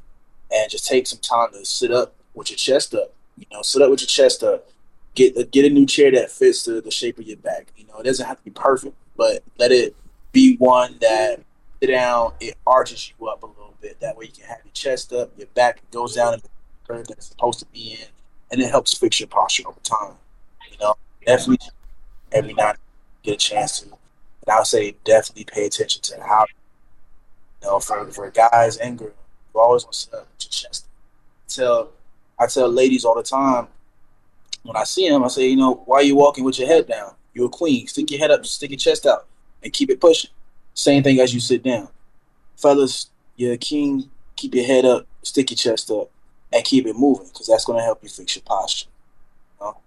[0.52, 3.13] and just take some time to sit up with your chest up.
[3.38, 4.69] You know, sit up with your chest up.
[5.15, 7.71] Get get a new chair that fits the, the shape of your back.
[7.78, 9.95] You know, it doesn't have to be perfect, but let it
[10.32, 11.41] be one that
[11.82, 13.99] sit down, it arches you up a little bit.
[13.99, 16.49] That way you can have your chest up, your back goes down in the
[16.88, 18.08] curve that it's supposed to be in,
[18.52, 20.15] and it helps fix your posture over time.
[20.71, 21.67] You know, definitely
[22.32, 22.78] every night
[23.23, 23.89] get a chance to
[24.49, 26.47] and I'll say definitely pay attention to how,
[27.62, 29.13] you know, for, for guys and girls,
[29.53, 30.88] you always want to uh, sit with your chest.
[31.47, 31.91] Tell,
[32.39, 33.67] I tell ladies all the time,
[34.63, 36.88] when I see them, I say, you know, why are you walking with your head
[36.88, 37.13] down?
[37.35, 37.85] You're a queen.
[37.85, 39.27] Stick your head up, stick your chest out,
[39.63, 40.31] and keep it pushing.
[40.73, 41.88] Same thing as you sit down.
[42.57, 44.09] Fellas, you're a king.
[44.35, 46.09] Keep your head up, stick your chest up,
[46.51, 48.89] and keep it moving because that's going to help you fix your posture.
[49.59, 49.77] You know?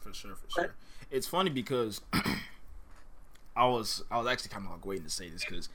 [0.00, 0.74] For sure, for sure.
[1.10, 2.00] It's funny because
[3.56, 5.68] I was I was actually kind of like waiting to say this because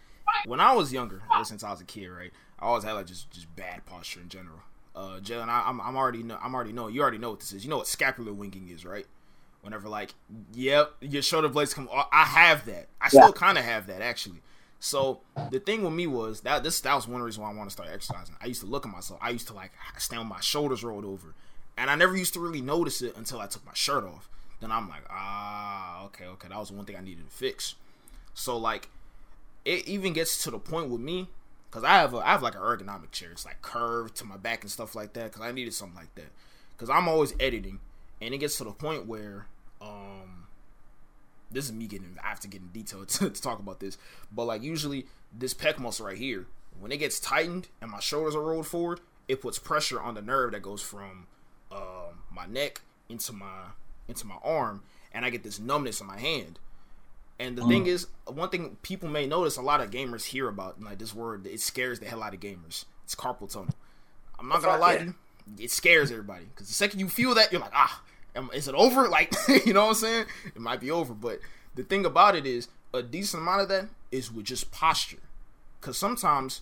[0.46, 3.06] when I was younger, ever since I was a kid, right, I always had like
[3.06, 4.60] just just bad posture in general.
[4.96, 7.54] Uh, Jalen, I, am I'm already know, I'm already know you already know what this
[7.54, 7.64] is.
[7.64, 9.06] You know what scapular winging is, right?
[9.62, 10.14] Whenever like,
[10.54, 11.90] yep, your shoulder blades come.
[11.92, 12.88] I have that.
[13.02, 13.32] I still yeah.
[13.32, 14.42] kind of have that actually.
[14.80, 17.70] So the thing with me was that this that was one reason why I want
[17.70, 18.36] to start exercising.
[18.42, 19.20] I used to look at myself.
[19.22, 21.34] I used to like stand with my shoulders rolled over,
[21.78, 24.72] and I never used to really notice it until I took my shirt off then
[24.72, 27.76] I'm like, ah, okay, okay, that was one thing I needed to fix.
[28.34, 28.90] So like,
[29.66, 31.30] it even gets to the point with me,
[31.72, 33.32] cause I have a, I have like an ergonomic chair.
[33.32, 35.32] It's like curved to my back and stuff like that.
[35.32, 36.32] Cause I needed something like that.
[36.76, 37.80] because I'm always editing,
[38.22, 39.48] and it gets to the point where
[39.82, 40.48] um,
[41.52, 43.98] this is me getting I have to get in detail to, to talk about this,
[44.32, 45.06] but like usually
[45.38, 46.46] this pec muscle right here,
[46.80, 50.22] when it gets tightened and my shoulders are rolled forward, it puts pressure on the
[50.22, 51.28] nerve that goes from
[51.72, 53.72] um, my neck into my
[54.08, 56.60] into my arm, and I get this numbness in my hand.
[57.40, 57.70] And the mm.
[57.70, 61.14] thing is, one thing people may notice, a lot of gamers hear about like this
[61.14, 61.46] word.
[61.46, 62.86] It scares the hell out of gamers.
[63.04, 63.74] It's carpal tunnel.
[64.40, 65.16] I'm not gonna lie to you,
[65.60, 68.02] it scares everybody because the second you feel that, you're like, ah,
[68.54, 69.08] is it over?
[69.10, 69.34] Like,
[69.66, 70.26] you know what I'm saying?
[70.48, 71.40] It might be over, but
[71.76, 75.18] the thing about it is, a decent amount of that is with just posture,
[75.80, 76.62] because sometimes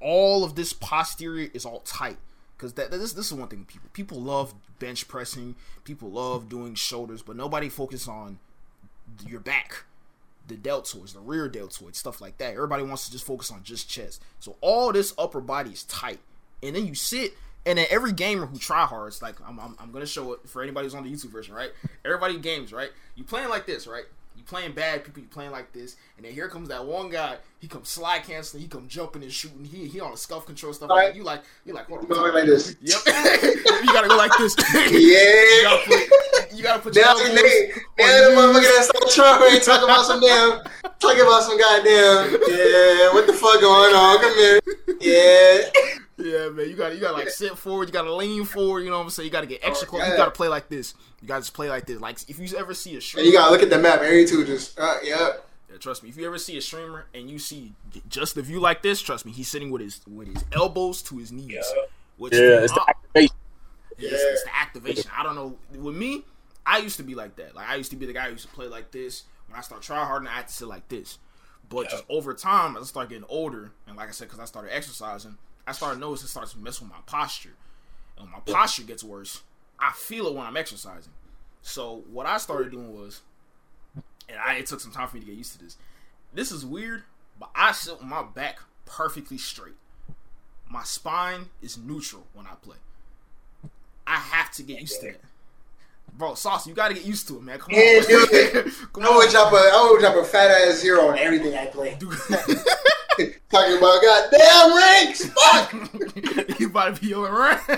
[0.00, 2.18] all of this posterior is all tight.
[2.56, 6.74] Because that this this is one thing people people love bench pressing, people love doing
[6.74, 8.38] shoulders, but nobody focus on
[9.26, 9.84] your back
[10.46, 12.54] the deltoids, the rear deltoids, stuff like that.
[12.54, 14.22] Everybody wants to just focus on just chest.
[14.40, 16.20] So all this upper body is tight.
[16.62, 17.34] And then you sit,
[17.66, 20.40] and then every gamer who try hard, it's like I'm, I'm, I'm gonna show it
[20.48, 21.70] for anybody who's on the YouTube version, right?
[22.04, 22.90] Everybody games, right?
[23.14, 24.04] You playing like this, right?
[24.46, 27.38] Playing bad people, you playing like this, and then here comes that one guy.
[27.60, 29.64] He comes slide canceling, he come jumping and shooting.
[29.64, 30.90] He he on the SCUF control stuff.
[30.90, 31.06] Right.
[31.08, 32.76] Like You like you like hold on, like this.
[32.82, 32.98] Yep.
[33.06, 34.54] you gotta go like this.
[34.74, 34.84] yeah.
[34.90, 37.42] you gotta put, you gotta put now, your elbows.
[37.98, 40.60] Now the motherfucker that start trying talking about some damn,
[40.98, 42.32] talking about some goddamn.
[42.46, 44.20] Yeah, what the fuck going on?
[44.20, 44.60] Come here.
[45.00, 46.00] Yeah.
[46.16, 48.80] Yeah, man, you got you got to like sit forward, you got to lean forward.
[48.80, 49.26] You know what I'm saying?
[49.26, 50.06] You got to get extra close.
[50.06, 50.94] You got to play like this.
[51.20, 52.00] You got to just play like this.
[52.00, 54.00] Like if you ever see a streamer, and you got to look at the map.
[54.00, 55.30] Every two just uh, yeah.
[55.70, 56.10] Yeah, trust me.
[56.10, 57.72] If you ever see a streamer and you see
[58.08, 61.18] just the view like this, trust me, he's sitting with his with his elbows to
[61.18, 61.50] his knees.
[61.50, 61.62] Yeah,
[62.16, 63.36] which yeah it's the activation.
[63.98, 65.10] Yeah, it's, it's the activation.
[65.16, 65.56] I don't know.
[65.76, 66.24] With me,
[66.64, 67.56] I used to be like that.
[67.56, 69.24] Like I used to be the guy who used to play like this.
[69.48, 71.18] When I start trying hard, and I had to sit like this.
[71.68, 71.90] But yeah.
[71.90, 74.74] just over time, as I start getting older, and like I said, because I started
[74.74, 77.54] exercising, I started noticing it starts messing with my posture.
[78.16, 79.42] And when my posture gets worse,
[79.78, 81.12] I feel it when I'm exercising.
[81.62, 83.22] So what I started doing was,
[84.28, 85.76] and I, it took some time for me to get used to this.
[86.32, 87.04] This is weird,
[87.38, 89.74] but I sit with my back perfectly straight.
[90.68, 92.76] My spine is neutral when I play.
[94.06, 95.20] I have to get used to that.
[96.16, 97.58] Bro, sauce, you gotta get used to it, man.
[97.58, 98.72] Come yeah, on, dude.
[98.92, 101.66] Come I would drop a, I would drop a fat ass zero on everything I
[101.66, 101.98] play.
[103.50, 105.24] Talking about goddamn ranks.
[105.26, 105.72] Fuck.
[106.60, 107.60] you about to be over rank.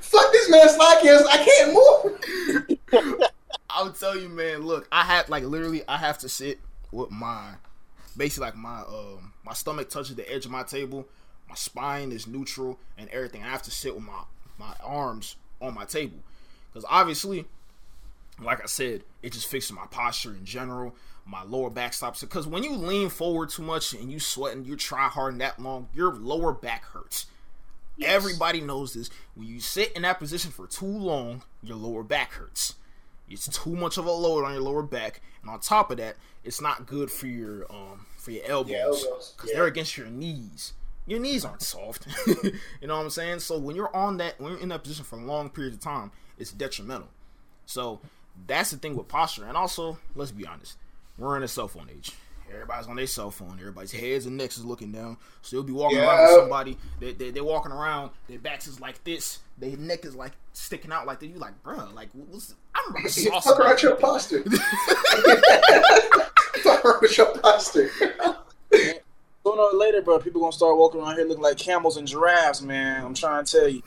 [0.00, 0.98] Fuck this man slide
[1.28, 3.28] I can't move.
[3.70, 4.62] I'll tell you, man.
[4.62, 6.58] Look, I have like literally, I have to sit
[6.90, 7.54] with my
[8.16, 11.06] basically like my um my stomach touches the edge of my table.
[11.48, 13.42] My spine is neutral and everything.
[13.42, 14.22] I have to sit with my
[14.58, 16.18] my arms on my table
[16.72, 17.46] because obviously,
[18.40, 22.46] like I said, it just fixes my posture in general my lower back stops because
[22.46, 25.88] when you lean forward too much and you sweat and you try hard that long,
[25.94, 27.26] your lower back hurts.
[27.96, 28.10] Yes.
[28.12, 29.10] Everybody knows this.
[29.34, 32.74] When you sit in that position for too long, your lower back hurts.
[33.28, 36.16] It's too much of a load on your lower back, and on top of that,
[36.44, 39.54] it's not good for your um for your elbows because yeah, yeah.
[39.54, 40.74] they're against your knees.
[41.06, 42.06] Your knees aren't soft.
[42.26, 42.52] you
[42.86, 43.40] know what I'm saying?
[43.40, 45.80] So when you're on that, when you're in that position for a long period of
[45.80, 47.08] time, it's detrimental.
[47.66, 48.00] So
[48.46, 50.76] that's the thing with posture, and also let's be honest,
[51.22, 52.12] we're in a cell phone age.
[52.52, 53.56] Everybody's on their cell phone.
[53.58, 55.16] Everybody's heads and necks is looking down.
[55.40, 56.08] So they'll be walking yeah.
[56.08, 56.76] around with somebody.
[57.00, 58.10] They, they, they're walking around.
[58.28, 59.38] Their backs is like this.
[59.56, 61.26] Their neck is like sticking out like that.
[61.28, 63.44] You like, bro, like, what's, I'm about to sauce.
[63.44, 64.42] Fuck around your posture.
[66.62, 67.90] Fuck around with your posture.
[69.44, 72.60] Sooner or later, bro, people gonna start walking around here looking like camels and giraffes,
[72.62, 73.04] man.
[73.04, 73.82] I'm trying to tell you.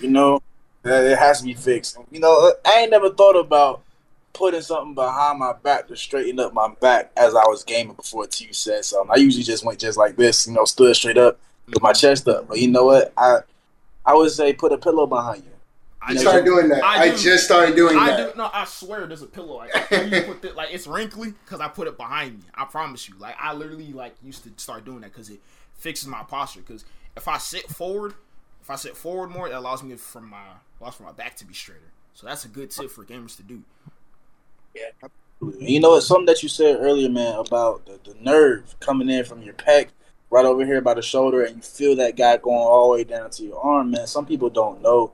[0.00, 0.40] you know,
[0.84, 1.98] it has to be fixed.
[2.10, 3.82] You know, I ain't never thought about
[4.38, 8.26] putting something behind my back to straighten up my back as I was gaming before
[8.26, 9.10] T said something.
[9.12, 12.00] I usually just went just like this, you know, stood straight up with my mhm.
[12.00, 12.48] chest up.
[12.48, 13.12] But you know what?
[13.16, 13.40] I
[14.06, 15.50] I would say put a pillow behind you.
[16.00, 16.82] I started doing that.
[16.82, 18.32] I, I just started doing I that.
[18.32, 19.56] Do, no, I swear there's a pillow.
[19.56, 22.44] Like, the, like it's wrinkly because I put it behind me.
[22.54, 23.16] I promise you.
[23.18, 25.40] Like I literally like used to start doing that because it
[25.74, 26.60] fixes my posture.
[26.60, 26.84] Because
[27.16, 28.14] if I sit forward,
[28.62, 30.44] if I sit forward more, it allows me from my
[30.80, 31.90] allows for my back to be straighter.
[32.14, 33.62] So that's a good tip for gamers to do.
[34.78, 35.08] Yeah.
[35.60, 39.24] You know, it's something that you said earlier, man, about the, the nerve coming in
[39.24, 39.88] from your pec
[40.30, 43.04] right over here by the shoulder, and you feel that guy going all the way
[43.04, 44.06] down to your arm, man.
[44.06, 45.12] Some people don't know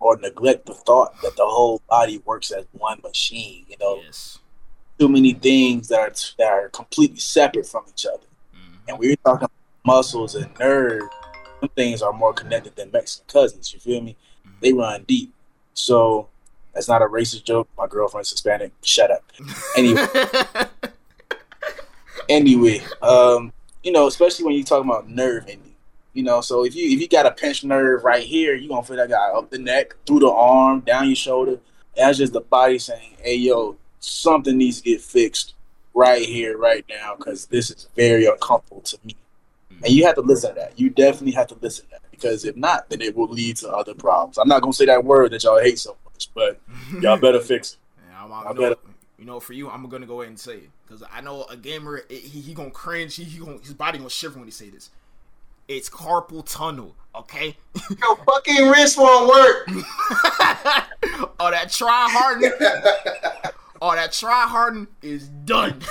[0.00, 3.66] or neglect the thought that the whole body works as one machine.
[3.68, 4.38] You know, yes.
[4.98, 8.26] too many things that are that are completely separate from each other.
[8.54, 8.88] Mm-hmm.
[8.88, 9.48] And we're talking
[9.84, 11.02] muscles and nerve.
[11.60, 13.72] Some things are more connected than Mexican cousins.
[13.74, 14.16] You feel me?
[14.46, 14.56] Mm-hmm.
[14.60, 15.34] They run deep.
[15.74, 16.28] So
[16.74, 17.68] that's not a racist joke.
[17.76, 18.72] My girlfriend's Hispanic.
[18.82, 19.24] Shut up.
[19.76, 20.06] Anyway.
[22.28, 23.52] anyway, um,
[23.82, 25.74] you know, especially when you talk about nerve ending.
[26.14, 28.82] You know, so if you if you got a pinched nerve right here, you gonna
[28.82, 31.60] feel that guy up the neck, through the arm, down your shoulder.
[31.96, 35.54] That's just the body saying, "Hey, yo, something needs to get fixed
[35.94, 39.14] right here, right now, because this is very uncomfortable to me."
[39.72, 39.84] Mm-hmm.
[39.84, 40.78] And you have to listen to that.
[40.78, 43.70] You definitely have to listen to that because if not, then it will lead to
[43.70, 44.38] other problems.
[44.38, 46.60] I'm not gonna say that word that y'all hate so much, but
[47.00, 47.78] y'all better fix it.
[48.08, 48.76] Yeah, I'm, I'm, better.
[49.18, 51.56] You know, for you, I'm gonna go ahead and say it because I know a
[51.56, 51.98] gamer.
[52.08, 53.16] It, he, he gonna cringe.
[53.16, 54.90] He, he gonna his body gonna shiver when he say this.
[55.66, 57.56] It's carpal tunnel, okay?
[57.90, 59.66] Your fucking wrist won't work.
[61.38, 62.52] oh, that try harden.
[63.82, 65.82] oh, that try harden is done.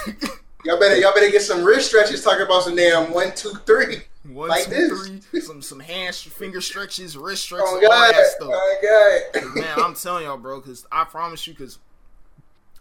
[0.64, 2.24] Y'all better y'all better get some wrist stretches.
[2.24, 4.04] Talking about some damn one, two, three.
[4.30, 5.20] One, like two, this.
[5.20, 7.92] three, some some hand finger stretches, wrist stretches, oh, God.
[7.92, 8.50] all that stuff.
[8.52, 9.56] Oh, God.
[9.56, 11.80] Man, I'm telling y'all, bro, because I promise you, because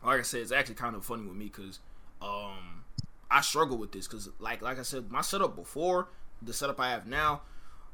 [0.05, 1.79] like I said, it's actually kind of funny with me, because
[2.21, 2.83] um,
[3.31, 6.09] I struggle with this, because like like I said, my setup before
[6.43, 7.43] the setup I have now,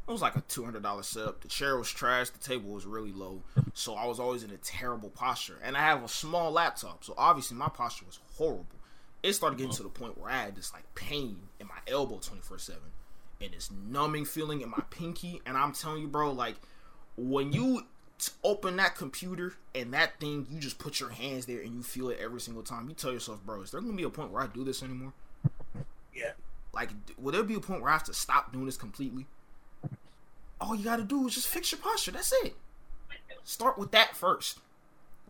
[0.08, 1.42] it was like a two hundred dollar setup.
[1.42, 2.30] The chair was trash.
[2.30, 3.42] The table was really low,
[3.74, 5.58] so I was always in a terrible posture.
[5.62, 8.66] And I have a small laptop, so obviously my posture was horrible.
[9.22, 9.76] It started getting oh.
[9.76, 12.82] to the point where I had this like pain in my elbow twenty four seven
[13.40, 15.40] and this numbing feeling in my pinky.
[15.46, 16.56] And I'm telling you, bro, like
[17.16, 17.86] when you
[18.44, 22.08] open that computer and that thing, you just put your hands there and you feel
[22.10, 22.88] it every single time.
[22.88, 25.12] You tell yourself, bro, is there gonna be a point where I do this anymore?
[26.14, 26.32] Yeah.
[26.72, 29.26] Like, will there be a point where I have to stop doing this completely?
[30.60, 32.12] All you gotta do is just fix your posture.
[32.12, 32.54] That's it.
[33.44, 34.60] Start with that first.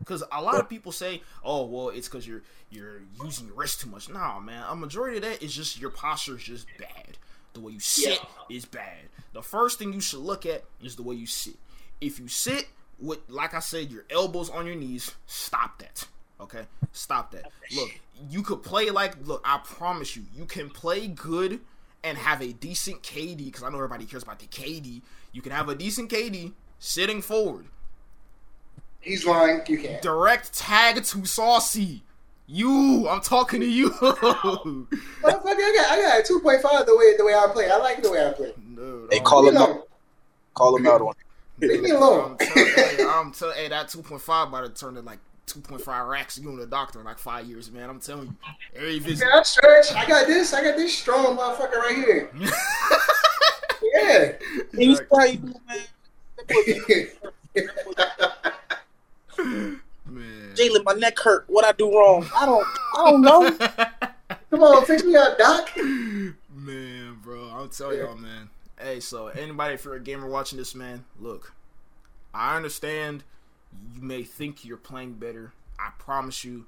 [0.03, 3.81] Because a lot of people say, "Oh, well, it's because you're you're using your wrist
[3.81, 4.65] too much." Nah, man.
[4.69, 7.19] A majority of that is just your posture is just bad.
[7.53, 8.57] The way you sit yeah.
[8.57, 9.09] is bad.
[9.33, 11.57] The first thing you should look at is the way you sit.
[12.01, 12.67] If you sit
[12.99, 16.07] with, like I said, your elbows on your knees, stop that.
[16.41, 17.53] Okay, stop that.
[17.75, 17.91] Look,
[18.29, 19.15] you could play like.
[19.27, 21.61] Look, I promise you, you can play good
[22.03, 23.45] and have a decent KD.
[23.45, 25.03] Because I know everybody cares about the KD.
[25.33, 27.67] You can have a decent KD sitting forward.
[29.03, 29.61] He's lying.
[29.69, 30.01] You can't.
[30.01, 32.03] Direct tag to Saucy.
[32.47, 33.91] You, I'm talking to you.
[33.91, 34.87] Motherfucker,
[35.23, 37.71] I got I got two point five the way the way I play.
[37.71, 38.53] I like the way I play.
[38.65, 39.89] No, hey, call him out.
[40.55, 41.15] Call him out on.
[41.61, 42.37] Leave me alone.
[42.41, 45.83] I'm telling, hey, hey, that two point five about to turn to like two point
[45.83, 46.39] five racks.
[46.39, 47.89] You and the doctor in like five years, man.
[47.89, 48.37] I'm telling you.
[48.77, 49.27] Every visit.
[49.27, 49.93] Yeah, I stretch.
[49.95, 50.53] I got this.
[50.53, 52.31] I got this strong motherfucker right here.
[53.95, 54.33] yeah.
[54.77, 55.55] He's right, man.
[60.55, 61.45] Jalen, my neck hurt.
[61.49, 62.27] What I do wrong?
[62.37, 62.67] I don't.
[62.97, 63.51] I don't know.
[64.51, 65.71] Come on, fix me up, doc.
[65.77, 68.51] Man, bro, I'll tell y'all, man.
[68.79, 71.55] Hey, so anybody, if you're a gamer watching this, man, look,
[72.35, 73.25] I understand
[73.95, 75.53] you may think you're playing better.
[75.79, 76.67] I promise you,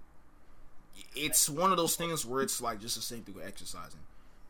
[1.14, 4.00] it's one of those things where it's like just the same thing with exercising.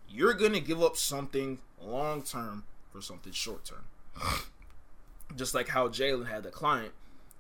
[0.09, 3.85] You're gonna give up something long term for something short term.
[5.37, 6.93] just like how Jalen had the client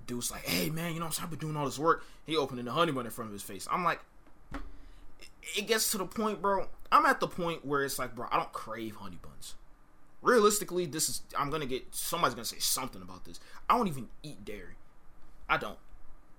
[0.06, 2.04] dude's like, hey man, you know, I've been doing all this work.
[2.26, 3.66] He opening the honey bun in front of his face.
[3.70, 4.00] I'm like,
[5.56, 6.66] it gets to the point, bro.
[6.90, 9.54] I'm at the point where it's like, bro, I don't crave honey buns.
[10.22, 13.40] Realistically, this is I'm gonna get somebody's gonna say something about this.
[13.68, 14.76] I don't even eat dairy.
[15.48, 15.78] I don't.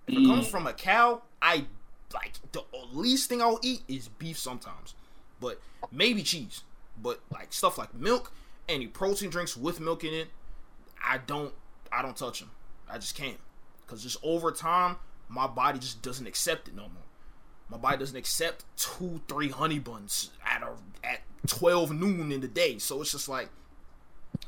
[0.07, 0.51] If it comes mm.
[0.51, 1.65] from a cow, I
[2.13, 4.95] like the least thing I'll eat is beef sometimes,
[5.39, 6.61] but maybe cheese.
[7.01, 8.31] But like stuff like milk,
[8.67, 10.27] any protein drinks with milk in it,
[11.03, 11.53] I don't
[11.91, 12.51] I don't touch them.
[12.89, 13.37] I just can't.
[13.85, 17.03] Because just over time, my body just doesn't accept it no more.
[17.69, 20.69] My body doesn't accept two, three honey buns at a,
[21.03, 22.77] at twelve noon in the day.
[22.77, 23.49] So it's just like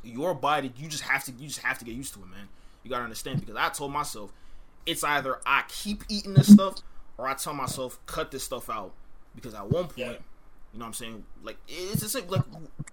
[0.04, 0.71] your body.
[0.78, 1.32] You just have to.
[1.32, 2.47] You just have to get used to it, man.
[2.84, 4.32] You gotta understand because I told myself
[4.86, 6.76] it's either I keep eating this stuff
[7.17, 8.93] or I tell myself cut this stuff out
[9.36, 11.26] because at one point, you know what I'm saying?
[11.43, 12.43] Like it's just like, like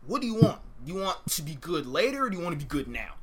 [0.07, 0.61] what do you want?
[0.85, 3.15] Do you want to be good later or do you want to be good now?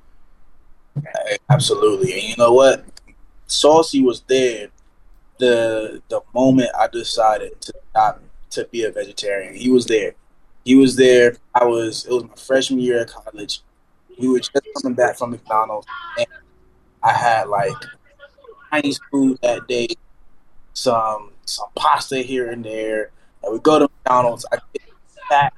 [1.50, 2.86] Absolutely, and you know what?
[3.52, 4.70] Saucy was there
[5.40, 9.56] the the moment I decided to not to be a vegetarian.
[9.56, 10.14] He was there.
[10.64, 11.36] He was there.
[11.54, 12.06] I was.
[12.06, 13.62] It was my freshman year at college.
[14.20, 15.88] We were just coming back from McDonald's,
[16.18, 16.28] and
[17.04, 17.74] I had like
[18.70, 19.88] Chinese food that day,
[20.74, 23.12] some some pasta here and there,
[23.44, 24.46] and we go to McDonald's.
[24.52, 24.84] I get
[25.28, 25.54] fat,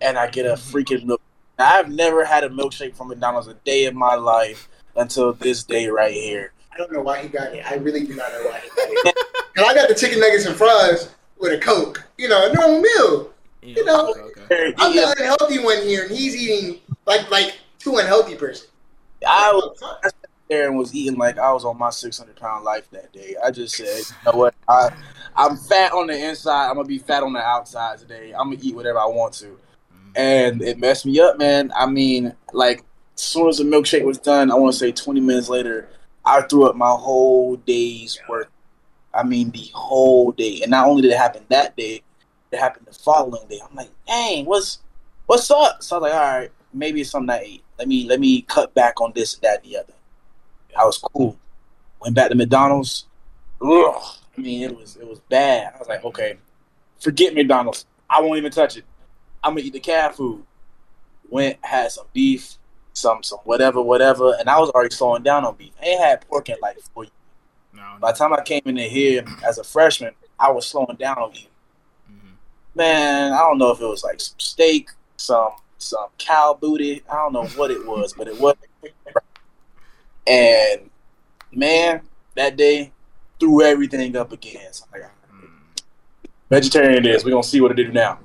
[0.00, 1.20] and I get a freaking milk.
[1.58, 5.86] I've never had a milkshake from McDonald's a day in my life until this day
[5.88, 6.52] right here.
[6.72, 7.64] I don't know why he got it.
[7.70, 9.16] I really do not know why he got it.
[9.54, 12.04] Cause I got the chicken nuggets and fries with a Coke.
[12.16, 13.30] You know, a normal meal.
[13.62, 14.20] Yeah, you know, okay,
[14.50, 14.74] okay.
[14.78, 18.68] I'm the unhealthy one here, and he's eating like like two unhealthy person.
[19.26, 19.78] I was
[20.48, 23.36] there and was eating like I was on my 600 pound life that day.
[23.42, 24.54] I just said, you know what?
[24.68, 24.90] I
[25.36, 26.68] I'm fat on the inside.
[26.68, 28.32] I'm gonna be fat on the outside today.
[28.32, 29.46] I'm gonna eat whatever I want to.
[29.46, 30.10] Mm-hmm.
[30.16, 31.72] and it messed me up, man.
[31.76, 35.20] I mean, like as soon as the milkshake was done, I want to say 20
[35.20, 35.88] minutes later,
[36.24, 38.48] I threw up my whole day's worth.
[39.14, 40.60] I mean, the whole day.
[40.62, 42.02] And not only did it happen that day,
[42.50, 43.60] it happened the following day.
[43.68, 44.78] I'm like, dang, what's
[45.26, 45.82] what's up?
[45.82, 47.64] So I was like, all right, maybe it's something I ate.
[47.78, 49.92] Let me let me cut back on this and that and the other.
[50.78, 51.36] I was cool.
[52.00, 53.06] Went back to McDonald's.
[53.60, 54.02] Ugh.
[54.36, 55.72] I mean, it was it was bad.
[55.74, 56.38] I was like, okay,
[57.00, 57.86] forget McDonald's.
[58.08, 58.84] I won't even touch it.
[59.44, 60.44] I'm gonna eat the cat food.
[61.28, 62.56] Went had some beef,
[62.92, 65.72] some some whatever whatever, and I was already slowing down on beef.
[65.80, 67.12] I ain't had pork in like four years.
[67.74, 71.18] No, By the time I came into here as a freshman, I was slowing down
[71.18, 71.48] on beef.
[72.10, 72.34] Mm-hmm.
[72.74, 77.02] Man, I don't know if it was like some steak, some some cow booty.
[77.10, 78.56] I don't know what it was, but it was.
[80.24, 80.88] And
[81.50, 82.02] man,
[82.36, 82.92] that day
[83.40, 84.72] threw everything up again.
[84.72, 85.48] So like, mm.
[86.48, 87.24] vegetarian it is.
[87.24, 88.20] We're gonna see what it do now.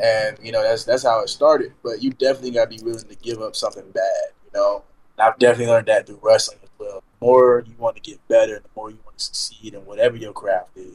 [0.00, 1.72] And you know that's that's how it started.
[1.82, 4.28] But you definitely gotta be willing to give up something bad.
[4.44, 4.84] You know,
[5.18, 7.02] and I've definitely learned that through wrestling as well.
[7.20, 10.16] The more you want to get better, the more you want to succeed in whatever
[10.16, 10.94] your craft is.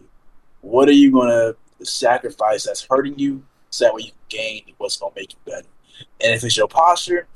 [0.62, 4.98] What are you gonna sacrifice that's hurting you so that way you can gain what's
[4.98, 5.68] gonna make you better?
[6.22, 7.28] And if it's your posture,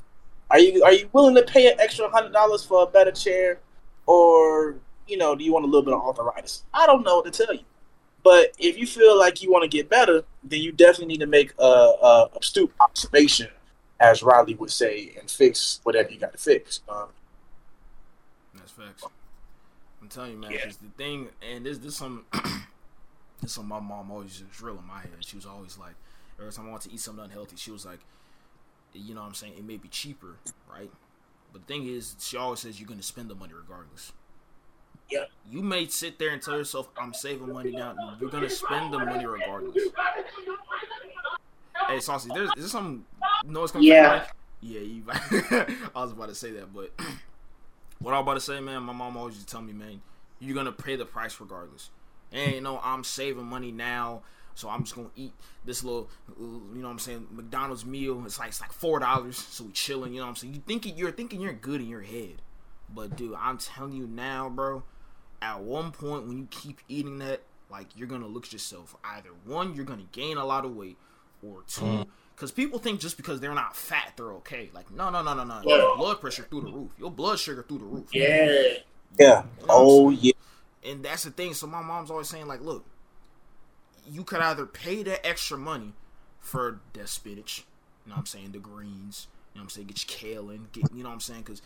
[0.49, 3.59] are you are you willing to pay an extra hundred dollars for a better chair,
[4.05, 4.75] or
[5.07, 6.63] you know, do you want a little bit of arthritis?
[6.73, 7.63] I don't know what to tell you.
[8.27, 11.27] But if you feel like you want to get better, then you definitely need to
[11.27, 13.47] make a, a astute observation,
[14.01, 16.81] as Riley would say, and fix whatever you got to fix.
[16.89, 17.07] Um,
[18.53, 19.05] That's facts.
[20.01, 20.51] I'm telling you, man.
[20.51, 20.65] Yeah.
[20.65, 22.25] the thing, and this this some
[23.41, 25.11] this some my mom always just drill in my head.
[25.21, 25.95] She was always like,
[26.37, 27.99] every time I want to eat something unhealthy, she was like,
[28.91, 29.53] you know what I'm saying?
[29.57, 30.35] It may be cheaper,
[30.69, 30.91] right?
[31.53, 34.11] But the thing is, she always says you're going to spend the money regardless.
[35.09, 35.25] Yeah.
[35.49, 37.95] You may sit there and tell yourself, I'm saving money now.
[38.19, 39.75] You're going to spend the money regardless.
[41.87, 43.05] Hey, Saucy, there's, is there some
[43.45, 44.25] noise coming yeah.
[44.25, 46.91] from Yeah, you, I was about to say that, but
[47.99, 50.01] what I was about to say, man, my mom always used to tell me, man,
[50.39, 51.89] you're going to pay the price regardless.
[52.33, 54.23] And, you know, I'm saving money now
[54.57, 55.33] so I'm just gonna eat
[55.65, 58.23] this little, you know what I'm saying, McDonald's meal.
[58.25, 59.37] It's like it's like four dollars.
[59.37, 60.13] So we chilling.
[60.15, 60.55] You know what I'm saying.
[60.55, 62.41] You thinking you're thinking you're good in your head,
[62.91, 64.81] but dude, I'm telling you now, bro.
[65.41, 68.95] At one point, when you keep eating that, like you're gonna look at yourself.
[69.03, 70.97] Either one, you're gonna gain a lot of weight,
[71.43, 72.05] or two.
[72.35, 72.55] Because mm.
[72.55, 74.69] people think just because they're not fat, they're okay.
[74.73, 75.61] Like, no, no, no, no, no.
[75.63, 75.77] Yeah.
[75.77, 76.91] Your blood pressure through the roof.
[76.97, 78.09] Your blood sugar through the roof.
[78.13, 78.79] Yeah.
[79.19, 79.43] Yeah.
[79.61, 80.33] You know oh, yeah.
[80.83, 81.53] And that's the thing.
[81.53, 82.85] So my mom's always saying, like, look,
[84.09, 85.93] you could either pay that extra money
[86.39, 87.65] for the spinach,
[88.05, 90.49] you know what I'm saying, the greens, you know what I'm saying, get your kale
[90.49, 91.61] in, get, you know what I'm saying, because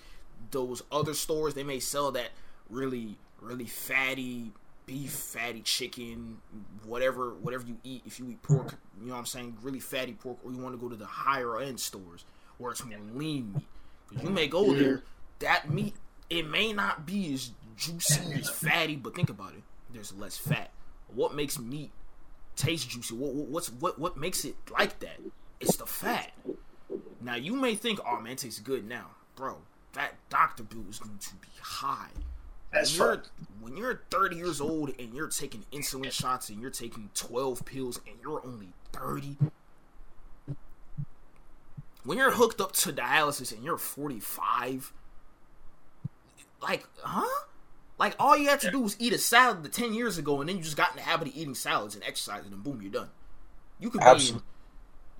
[0.49, 2.29] those other stores they may sell that
[2.67, 4.51] really, really fatty
[4.85, 6.37] beef, fatty chicken,
[6.85, 8.03] whatever, whatever you eat.
[8.05, 10.73] If you eat pork, you know what I'm saying, really fatty pork, or you want
[10.73, 12.25] to go to the higher end stores
[12.57, 13.65] where it's more lean meat,
[14.09, 15.03] because you may go there,
[15.39, 15.95] that meat
[16.29, 19.63] it may not be as juicy as fatty, but think about it,
[19.93, 20.69] there's less fat.
[21.13, 21.91] What makes meat
[22.55, 23.15] taste juicy.
[23.15, 25.19] What, what's what what makes it like that?
[25.59, 26.31] It's the fat.
[27.21, 29.57] Now you may think, oh man, it tastes good now, bro.
[29.93, 32.09] That Doctor Bill is going to be high.
[32.71, 33.23] That's when you're,
[33.59, 37.99] when you're 30 years old and you're taking insulin shots and you're taking 12 pills
[38.07, 39.37] and you're only 30.
[42.03, 44.93] When you're hooked up to dialysis and you're 45,
[46.61, 47.45] like, huh?
[48.01, 50.49] Like all you had to do was eat a salad the ten years ago, and
[50.49, 52.91] then you just got in the habit of eating salads and exercising, and boom, you're
[52.91, 53.09] done.
[53.79, 54.39] You could Absolutely.
[54.39, 54.43] be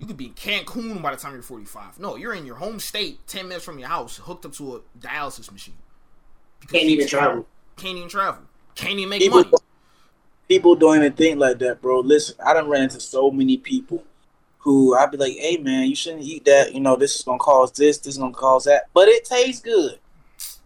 [0.00, 0.34] you could be in
[0.64, 2.00] Cancun by the time you're 45.
[2.00, 4.80] No, you're in your home state, ten minutes from your house, hooked up to a
[4.98, 5.76] dialysis machine.
[6.68, 7.46] Can't even travel.
[7.76, 8.42] Can't even travel.
[8.74, 9.52] Can't even make people, money.
[10.48, 12.00] People don't even think like that, bro.
[12.00, 14.04] Listen, I done ran into so many people
[14.58, 16.74] who I'd be like, "Hey, man, you shouldn't eat that.
[16.74, 17.98] You know, this is gonna cause this.
[17.98, 19.98] This is gonna cause that, but it tastes good."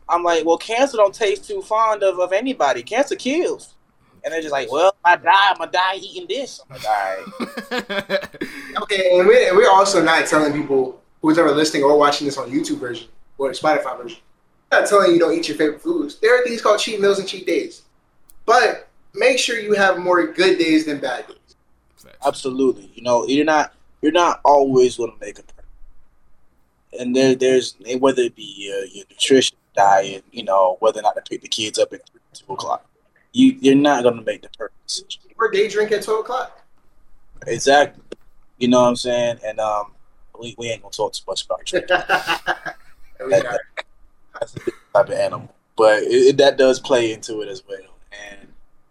[0.08, 2.82] I'm like, well, cancer don't taste too fond of, of anybody.
[2.82, 3.74] Cancer kills.
[4.24, 5.50] And they're just like, well, I die.
[5.50, 6.60] I'm going to die eating this.
[6.68, 8.82] I'm like, all right.
[8.82, 12.50] okay, and we're, we're also not telling people who's ever listening or watching this on
[12.50, 14.18] YouTube version or Spotify version.
[14.72, 16.18] I'm not telling you don't eat your favorite foods.
[16.18, 17.82] There are things called cheat meals and cheat days.
[18.44, 21.36] But make sure you have more good days than bad days.
[22.24, 22.90] Absolutely.
[22.94, 25.42] You know, you're not you're not always going to make a
[26.98, 31.14] and there, there's whether it be uh, your nutrition, diet, you know, whether or not
[31.16, 32.88] to pick the kids up at three, two o'clock.
[33.32, 35.20] You you're not gonna make the perfect decision.
[35.38, 36.64] Or day drink at twelve o'clock.
[37.46, 38.02] Exactly.
[38.58, 39.40] You know what I'm saying?
[39.44, 39.92] And um,
[40.40, 41.88] we, we ain't gonna talk too much about drinking.
[41.90, 43.58] that,
[44.40, 44.60] that's a
[44.94, 47.78] type of animal, but it, it, that does play into it as well.
[48.30, 48.48] And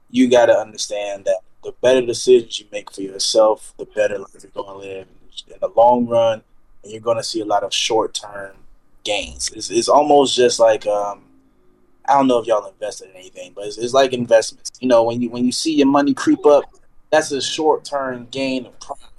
[0.09, 4.29] you got to understand that the better decisions you make for yourself, the better life
[4.41, 5.07] you're gonna live.
[5.47, 6.43] in the long run,
[6.83, 8.55] and you're going to see a lot of short term
[9.03, 9.49] gains.
[9.49, 11.23] It's, it's almost just like um,
[12.07, 14.71] I don't know if y'all invested in anything, but it's, it's like investments.
[14.79, 16.65] You know, when you when you see your money creep up,
[17.11, 19.09] that's a short term gain of profit.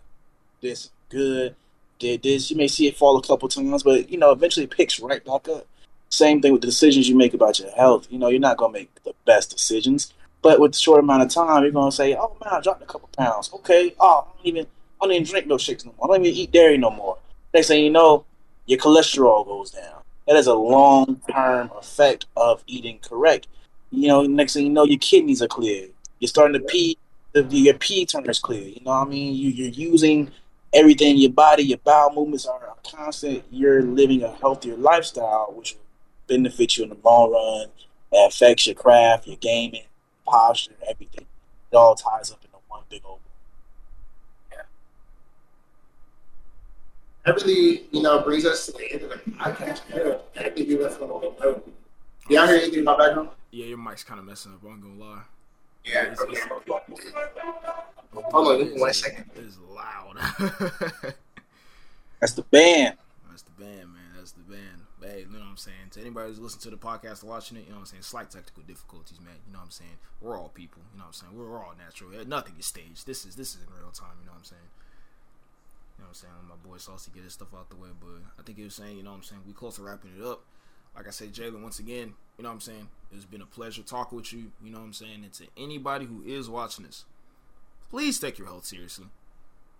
[0.60, 1.54] This good,
[1.98, 2.50] did this.
[2.50, 5.24] You may see it fall a couple times, but you know, eventually it picks right
[5.24, 5.66] back up.
[6.08, 8.06] Same thing with the decisions you make about your health.
[8.10, 11.28] You know, you're not gonna make the best decisions, but with the short amount of
[11.30, 13.50] time, you're gonna say, "Oh man, I dropped a couple pounds.
[13.54, 14.66] Okay, oh, I don't even,
[15.00, 16.06] I don't even drink milkshakes no more.
[16.06, 17.18] I don't even eat dairy no more."
[17.52, 18.24] Next thing you know,
[18.66, 20.02] your cholesterol goes down.
[20.26, 23.46] That is a long term effect of eating correct.
[23.90, 25.88] You know, next thing you know, your kidneys are clear.
[26.18, 26.98] You're starting to pee.
[27.34, 28.62] Your pee turns clear.
[28.62, 29.34] You know what I mean?
[29.34, 30.30] You, you're using
[30.72, 31.64] everything your body.
[31.64, 33.44] Your bowel movements are constant.
[33.50, 35.76] You're living a healthier lifestyle, which
[36.28, 37.68] will benefit you in the long run.
[38.12, 39.84] It affects your craft, your gaming,
[40.26, 41.26] posture, everything.
[41.72, 43.20] It all ties up into one big old.
[44.52, 44.62] Yeah.
[47.24, 49.82] That really, you know, brings us to the end of the podcast.
[50.38, 51.68] I think you left a little bit.
[52.28, 53.30] Y'all hear anything in my background?
[53.50, 54.60] Yeah, your mic's kind of messing up.
[54.64, 55.22] I'm gonna lie.
[55.84, 56.12] Yeah.
[56.12, 56.40] It's, it's,
[58.12, 59.30] Hold on, one second.
[59.36, 60.16] It's loud.
[62.20, 62.96] That's the band.
[63.28, 63.95] That's the band, man.
[65.06, 65.90] Hey, you know what I'm saying?
[65.92, 68.02] To anybody who's listening to the podcast or watching it, you know what I'm saying?
[68.02, 69.38] Slight technical difficulties, man.
[69.46, 69.98] You know what I'm saying?
[70.20, 70.82] We're all people.
[70.92, 71.38] You know what I'm saying?
[71.38, 72.10] We're all natural.
[72.26, 73.06] Nothing is staged.
[73.06, 74.18] This is this is in real time.
[74.18, 74.70] You know what I'm saying?
[75.96, 76.32] You know what I'm saying?
[76.48, 78.96] My boy Saucy get his stuff out the way, but I think he was saying,
[78.96, 79.42] you know what I'm saying?
[79.46, 80.42] We close to wrapping it up.
[80.96, 82.88] Like I said, Jalen, once again, you know what I'm saying?
[83.12, 84.50] It's been a pleasure talking with you.
[84.62, 85.22] You know what I'm saying?
[85.22, 87.04] And to anybody who is watching this,
[87.90, 89.06] please take your health seriously.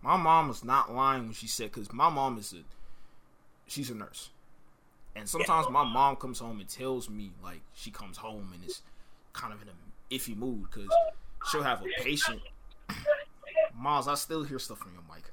[0.02, 2.62] My mom was not lying when she said, because my mom is a,
[3.66, 4.30] she's a nurse.
[5.16, 8.82] And sometimes my mom comes home and tells me, like, she comes home and is
[9.32, 9.74] kind of in an
[10.10, 10.90] iffy mood because
[11.50, 12.40] she'll have a patient.
[13.78, 15.24] Miles, I still hear stuff from your mic.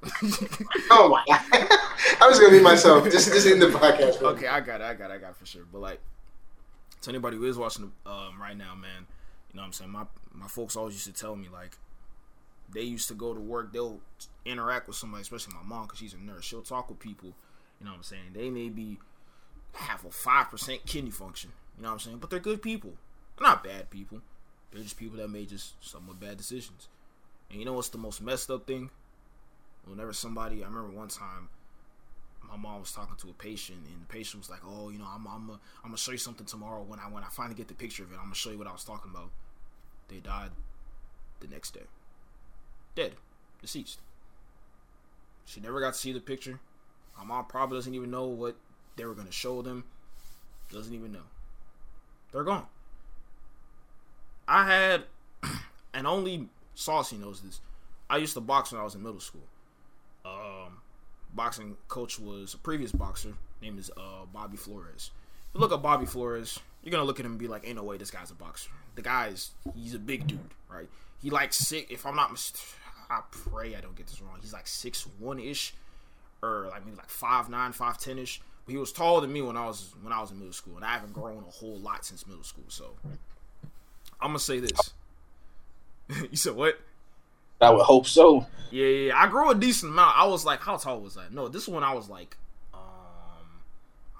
[0.90, 1.40] oh my god!
[2.20, 3.04] I was gonna be myself.
[3.04, 4.20] Just, just in the podcast.
[4.20, 4.30] Bro.
[4.30, 4.84] Okay, I got it.
[4.84, 5.14] I got it.
[5.14, 5.64] I got it for sure.
[5.70, 6.00] But like,
[7.02, 9.06] to anybody who is watching um, right now, man,
[9.50, 9.90] you know what I'm saying?
[9.90, 11.78] My my folks always used to tell me like
[12.72, 14.00] they used to go to work, they'll
[14.44, 16.44] interact with somebody, especially my mom, because she's a nurse.
[16.44, 17.32] She'll talk with people.
[17.80, 18.32] You know what I'm saying?
[18.34, 18.98] They may be
[19.74, 21.50] have a five percent kidney function.
[21.76, 22.18] You know what I'm saying?
[22.18, 22.92] But they're good people.
[23.36, 24.20] They're not bad people.
[24.70, 26.88] They're just people that made just somewhat bad decisions.
[27.50, 28.90] And you know what's the most messed up thing?
[29.86, 31.48] Whenever somebody, I remember one time,
[32.48, 35.06] my mom was talking to a patient, and the patient was like, "Oh, you know,
[35.06, 37.74] I'm, I'm, I'm gonna show you something tomorrow when I, when I finally get the
[37.74, 38.16] picture of it.
[38.16, 39.30] I'm gonna show you what I was talking about."
[40.08, 40.50] They died
[41.40, 41.86] the next day,
[42.94, 43.12] dead,
[43.60, 44.00] deceased.
[45.46, 46.60] She never got to see the picture.
[47.18, 48.56] My mom probably doesn't even know what
[48.96, 49.84] they were gonna show them.
[50.72, 51.26] Doesn't even know.
[52.32, 52.66] They're gone.
[54.48, 55.04] I had,
[55.94, 57.60] and only Saucy knows this.
[58.10, 59.42] I used to box when I was in middle school.
[60.24, 60.78] Um,
[61.32, 63.34] boxing coach was a previous boxer.
[63.62, 65.10] Name is uh, Bobby Flores.
[65.48, 67.76] If you look at Bobby Flores, you're gonna look at him and be like, "Ain't
[67.76, 70.38] no way this guy's a boxer." The guy is he's a big dude,
[70.68, 70.88] right?
[71.22, 71.90] He like six.
[71.90, 72.30] If I'm not,
[73.08, 74.38] I pray I don't get this wrong.
[74.40, 75.74] He's like six one ish,
[76.42, 78.40] or like maybe like five nine, five ten ish.
[78.64, 80.76] But he was taller than me when I was when I was in middle school,
[80.76, 82.64] and I haven't grown a whole lot since middle school.
[82.68, 82.94] So
[84.20, 84.94] I'm gonna say this.
[86.30, 86.78] you said what?
[87.60, 88.46] I would hope so.
[88.70, 90.18] Yeah, yeah, I grew a decent amount.
[90.18, 91.24] I was like, how tall was I?
[91.30, 92.36] No, this one I was like,
[92.72, 92.80] um,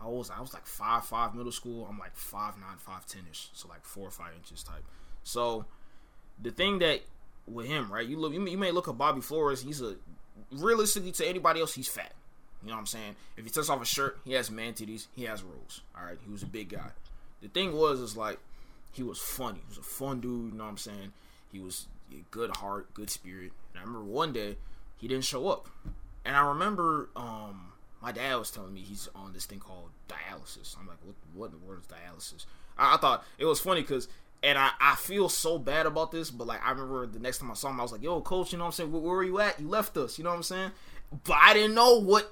[0.03, 0.39] old was I?
[0.39, 1.87] I was like five five middle school.
[1.89, 4.85] I'm like five nine, five ten ish, so like four or five inches type.
[5.25, 5.65] So
[6.41, 7.01] the thing that
[7.47, 8.07] with him, right?
[8.07, 9.63] You look, you may look at Bobby Flores.
[9.63, 9.97] He's a
[10.51, 12.13] realistically to anybody else, he's fat.
[12.65, 13.17] You know what I'm saying?
[13.37, 15.83] If he takes off a shirt, he has man titties, he has rolls.
[15.97, 16.91] All right, he was a big guy.
[17.43, 18.39] The thing was, is like
[18.93, 19.59] he was funny.
[19.59, 20.53] He was a fun dude.
[20.53, 21.13] You know what I'm saying?
[21.53, 23.53] He was a good heart, good spirit.
[23.73, 24.57] And I remember one day
[24.97, 25.69] he didn't show up,
[26.25, 30.77] and I remember um, my dad was telling me he's on this thing called dialysis.
[30.79, 31.15] I'm like, what?
[31.35, 32.47] What in the world is dialysis?
[32.79, 34.09] I, I thought it was funny because.
[34.43, 37.51] And I, I feel so bad about this, but like I remember the next time
[37.51, 38.93] I saw him, I was like, "Yo, coach, you know what I'm saying?
[38.93, 39.59] Where, where are you at?
[39.59, 40.71] You left us, you know what I'm saying?"
[41.25, 42.31] But I didn't know what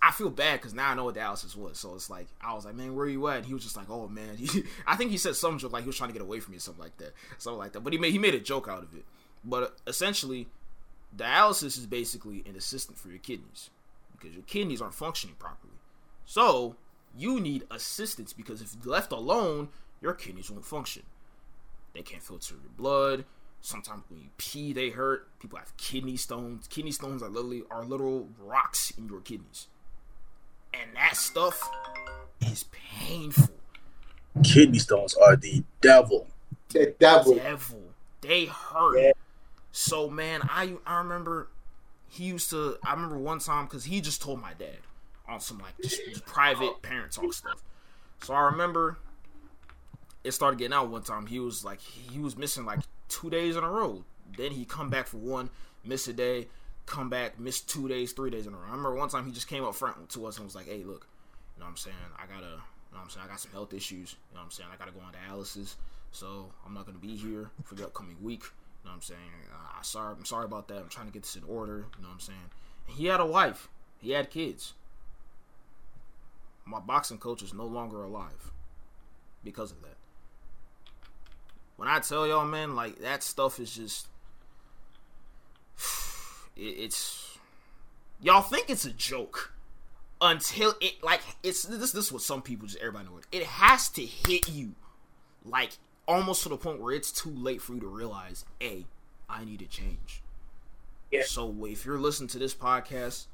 [0.00, 1.78] I feel bad because now I know what dialysis was.
[1.78, 3.38] So it's like I was like, man, where are you at?
[3.38, 4.38] And he was just like, oh man.
[4.86, 6.58] I think he said some joke like he was trying to get away from me,
[6.58, 7.80] or something like that, something like that.
[7.80, 9.04] But he made he made a joke out of it.
[9.44, 10.48] But uh, essentially,
[11.16, 13.70] dialysis is basically an assistant for your kidneys
[14.12, 15.74] because your kidneys aren't functioning properly.
[16.24, 16.76] So
[17.16, 19.68] you need assistance because if left alone,
[20.00, 21.02] your kidneys won't function.
[21.92, 23.24] They can't filter your blood.
[23.60, 25.28] Sometimes when you pee, they hurt.
[25.38, 26.66] People have kidney stones.
[26.68, 29.68] Kidney stones are literally are little rocks in your kidneys,
[30.74, 31.60] and that stuff
[32.40, 33.54] is painful.
[34.42, 36.26] Kidney stones are the devil.
[36.70, 37.34] The devil.
[37.34, 37.80] devil.
[38.20, 38.98] They hurt.
[38.98, 39.12] Yeah.
[39.72, 41.48] So man, I I remember
[42.08, 42.78] he used to.
[42.84, 44.78] I remember one time because he just told my dad
[45.28, 47.62] on some like just, just private parent talk stuff.
[48.22, 48.98] So I remember
[50.24, 51.26] it started getting out one time.
[51.26, 54.04] He was like he was missing like two days in a row.
[54.36, 55.50] Then he come back for one,
[55.84, 56.48] miss a day,
[56.86, 58.64] come back, miss two days, three days in a row.
[58.66, 60.84] I remember one time he just came up front to us and was like, "Hey,
[60.84, 61.06] look,
[61.56, 61.96] you know what I'm saying?
[62.16, 63.26] I gotta, you know what I'm saying?
[63.26, 64.16] I got some health issues.
[64.30, 64.68] You know what I'm saying?
[64.72, 65.76] I gotta go on dialysis,
[66.10, 68.42] so I'm not gonna be here for the upcoming week.
[68.42, 69.20] You know what I'm saying?
[69.52, 70.78] Uh, I sorry, I'm sorry about that.
[70.78, 71.86] I'm trying to get this in order.
[71.96, 72.50] You know what I'm saying?
[72.88, 73.68] And he had a wife.
[74.00, 74.74] He had kids.
[76.64, 78.50] My boxing coach is no longer alive
[79.44, 79.96] because of that.
[81.76, 84.06] When I tell y'all, man, like that stuff is just,
[86.56, 87.38] it's
[88.20, 89.52] y'all think it's a joke
[90.20, 91.92] until it like it's this.
[91.92, 93.26] This is what some people just everybody know it.
[93.32, 94.74] It has to hit you
[95.44, 95.72] like
[96.06, 98.86] almost to the point where it's too late for you to realize, hey,
[99.28, 100.22] I need to change.
[101.10, 101.22] Yeah.
[101.26, 103.26] So if you're listening to this podcast,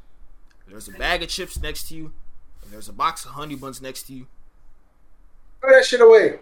[0.66, 2.12] there's a bag of chips next to you,
[2.62, 4.26] and there's a box of honey buns next to you.
[5.60, 6.38] Throw that shit away.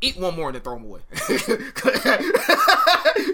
[0.00, 1.00] Eat one more and then throw them away.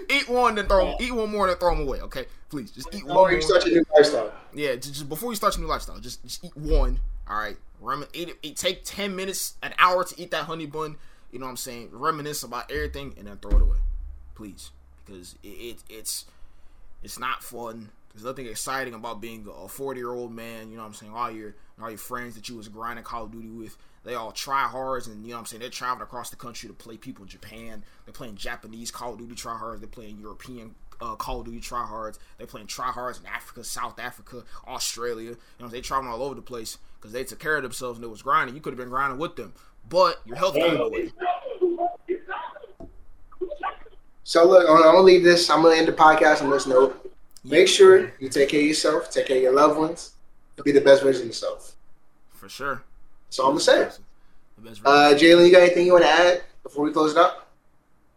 [0.09, 0.95] eat one then throw them.
[0.99, 2.01] Eat one more and then throw them away.
[2.01, 3.13] Okay, please just eat one.
[3.13, 4.33] Before you start your new lifestyle.
[4.53, 6.99] Yeah, just, just, before you start your new lifestyle, just just eat one.
[7.29, 8.57] All right, Rem- eat it, it.
[8.57, 10.97] Take ten minutes, an hour to eat that honey bun
[11.31, 13.77] you know what I'm saying, reminisce about everything and then throw it away,
[14.35, 14.71] please,
[15.05, 16.25] because it, it it's
[17.03, 17.89] it's not fun.
[18.13, 20.71] There's nothing exciting about being a 40 year old man.
[20.71, 21.13] You know what I'm saying?
[21.13, 24.31] All your all your friends that you was grinding Call of Duty with, they all
[24.31, 25.61] try hards, and you know what I'm saying.
[25.61, 27.83] They're traveling across the country to play people in Japan.
[28.05, 29.81] They're playing Japanese Call of Duty try hards.
[29.81, 32.17] They're playing European uh, Call of Duty tryhards.
[32.37, 35.31] They're playing tryhards in Africa, South Africa, Australia.
[35.31, 38.05] You know, they traveling all over the place because they took care of themselves and
[38.05, 38.55] it was grinding.
[38.55, 39.53] You could have been grinding with them
[39.89, 41.11] but your health got away.
[44.23, 45.49] So look, I'm gonna leave this.
[45.49, 47.11] I'm gonna end the podcast on this note.
[47.43, 50.13] Make sure you take care of yourself, take care of your loved ones,
[50.57, 51.75] and be the best version of yourself.
[52.33, 52.83] For sure.
[53.29, 53.89] So I'm gonna say.
[54.85, 57.47] Uh, Jalen, you got anything you want to add before we close it up?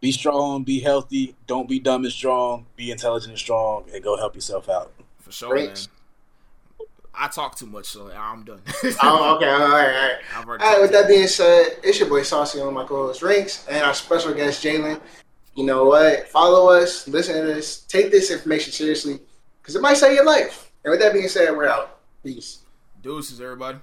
[0.00, 4.16] Be strong, be healthy, don't be dumb and strong, be intelligent and strong, and go
[4.16, 4.92] help yourself out.
[5.18, 5.66] For sure, Great.
[5.68, 6.86] man.
[7.14, 8.62] I talk too much, so I'm done.
[9.02, 10.16] oh, okay, all right, all right.
[10.34, 13.84] All right, with that being said, it's your boy Saucy on my co-host Rinks and
[13.84, 14.98] our special guest Jalen.
[15.54, 16.28] You know what?
[16.28, 19.18] Follow us, listen to this, take this information seriously,
[19.60, 20.72] because it might save your life.
[20.82, 21.98] And with that being said, we're out.
[22.24, 22.60] Peace.
[23.02, 23.78] Deuces, everybody.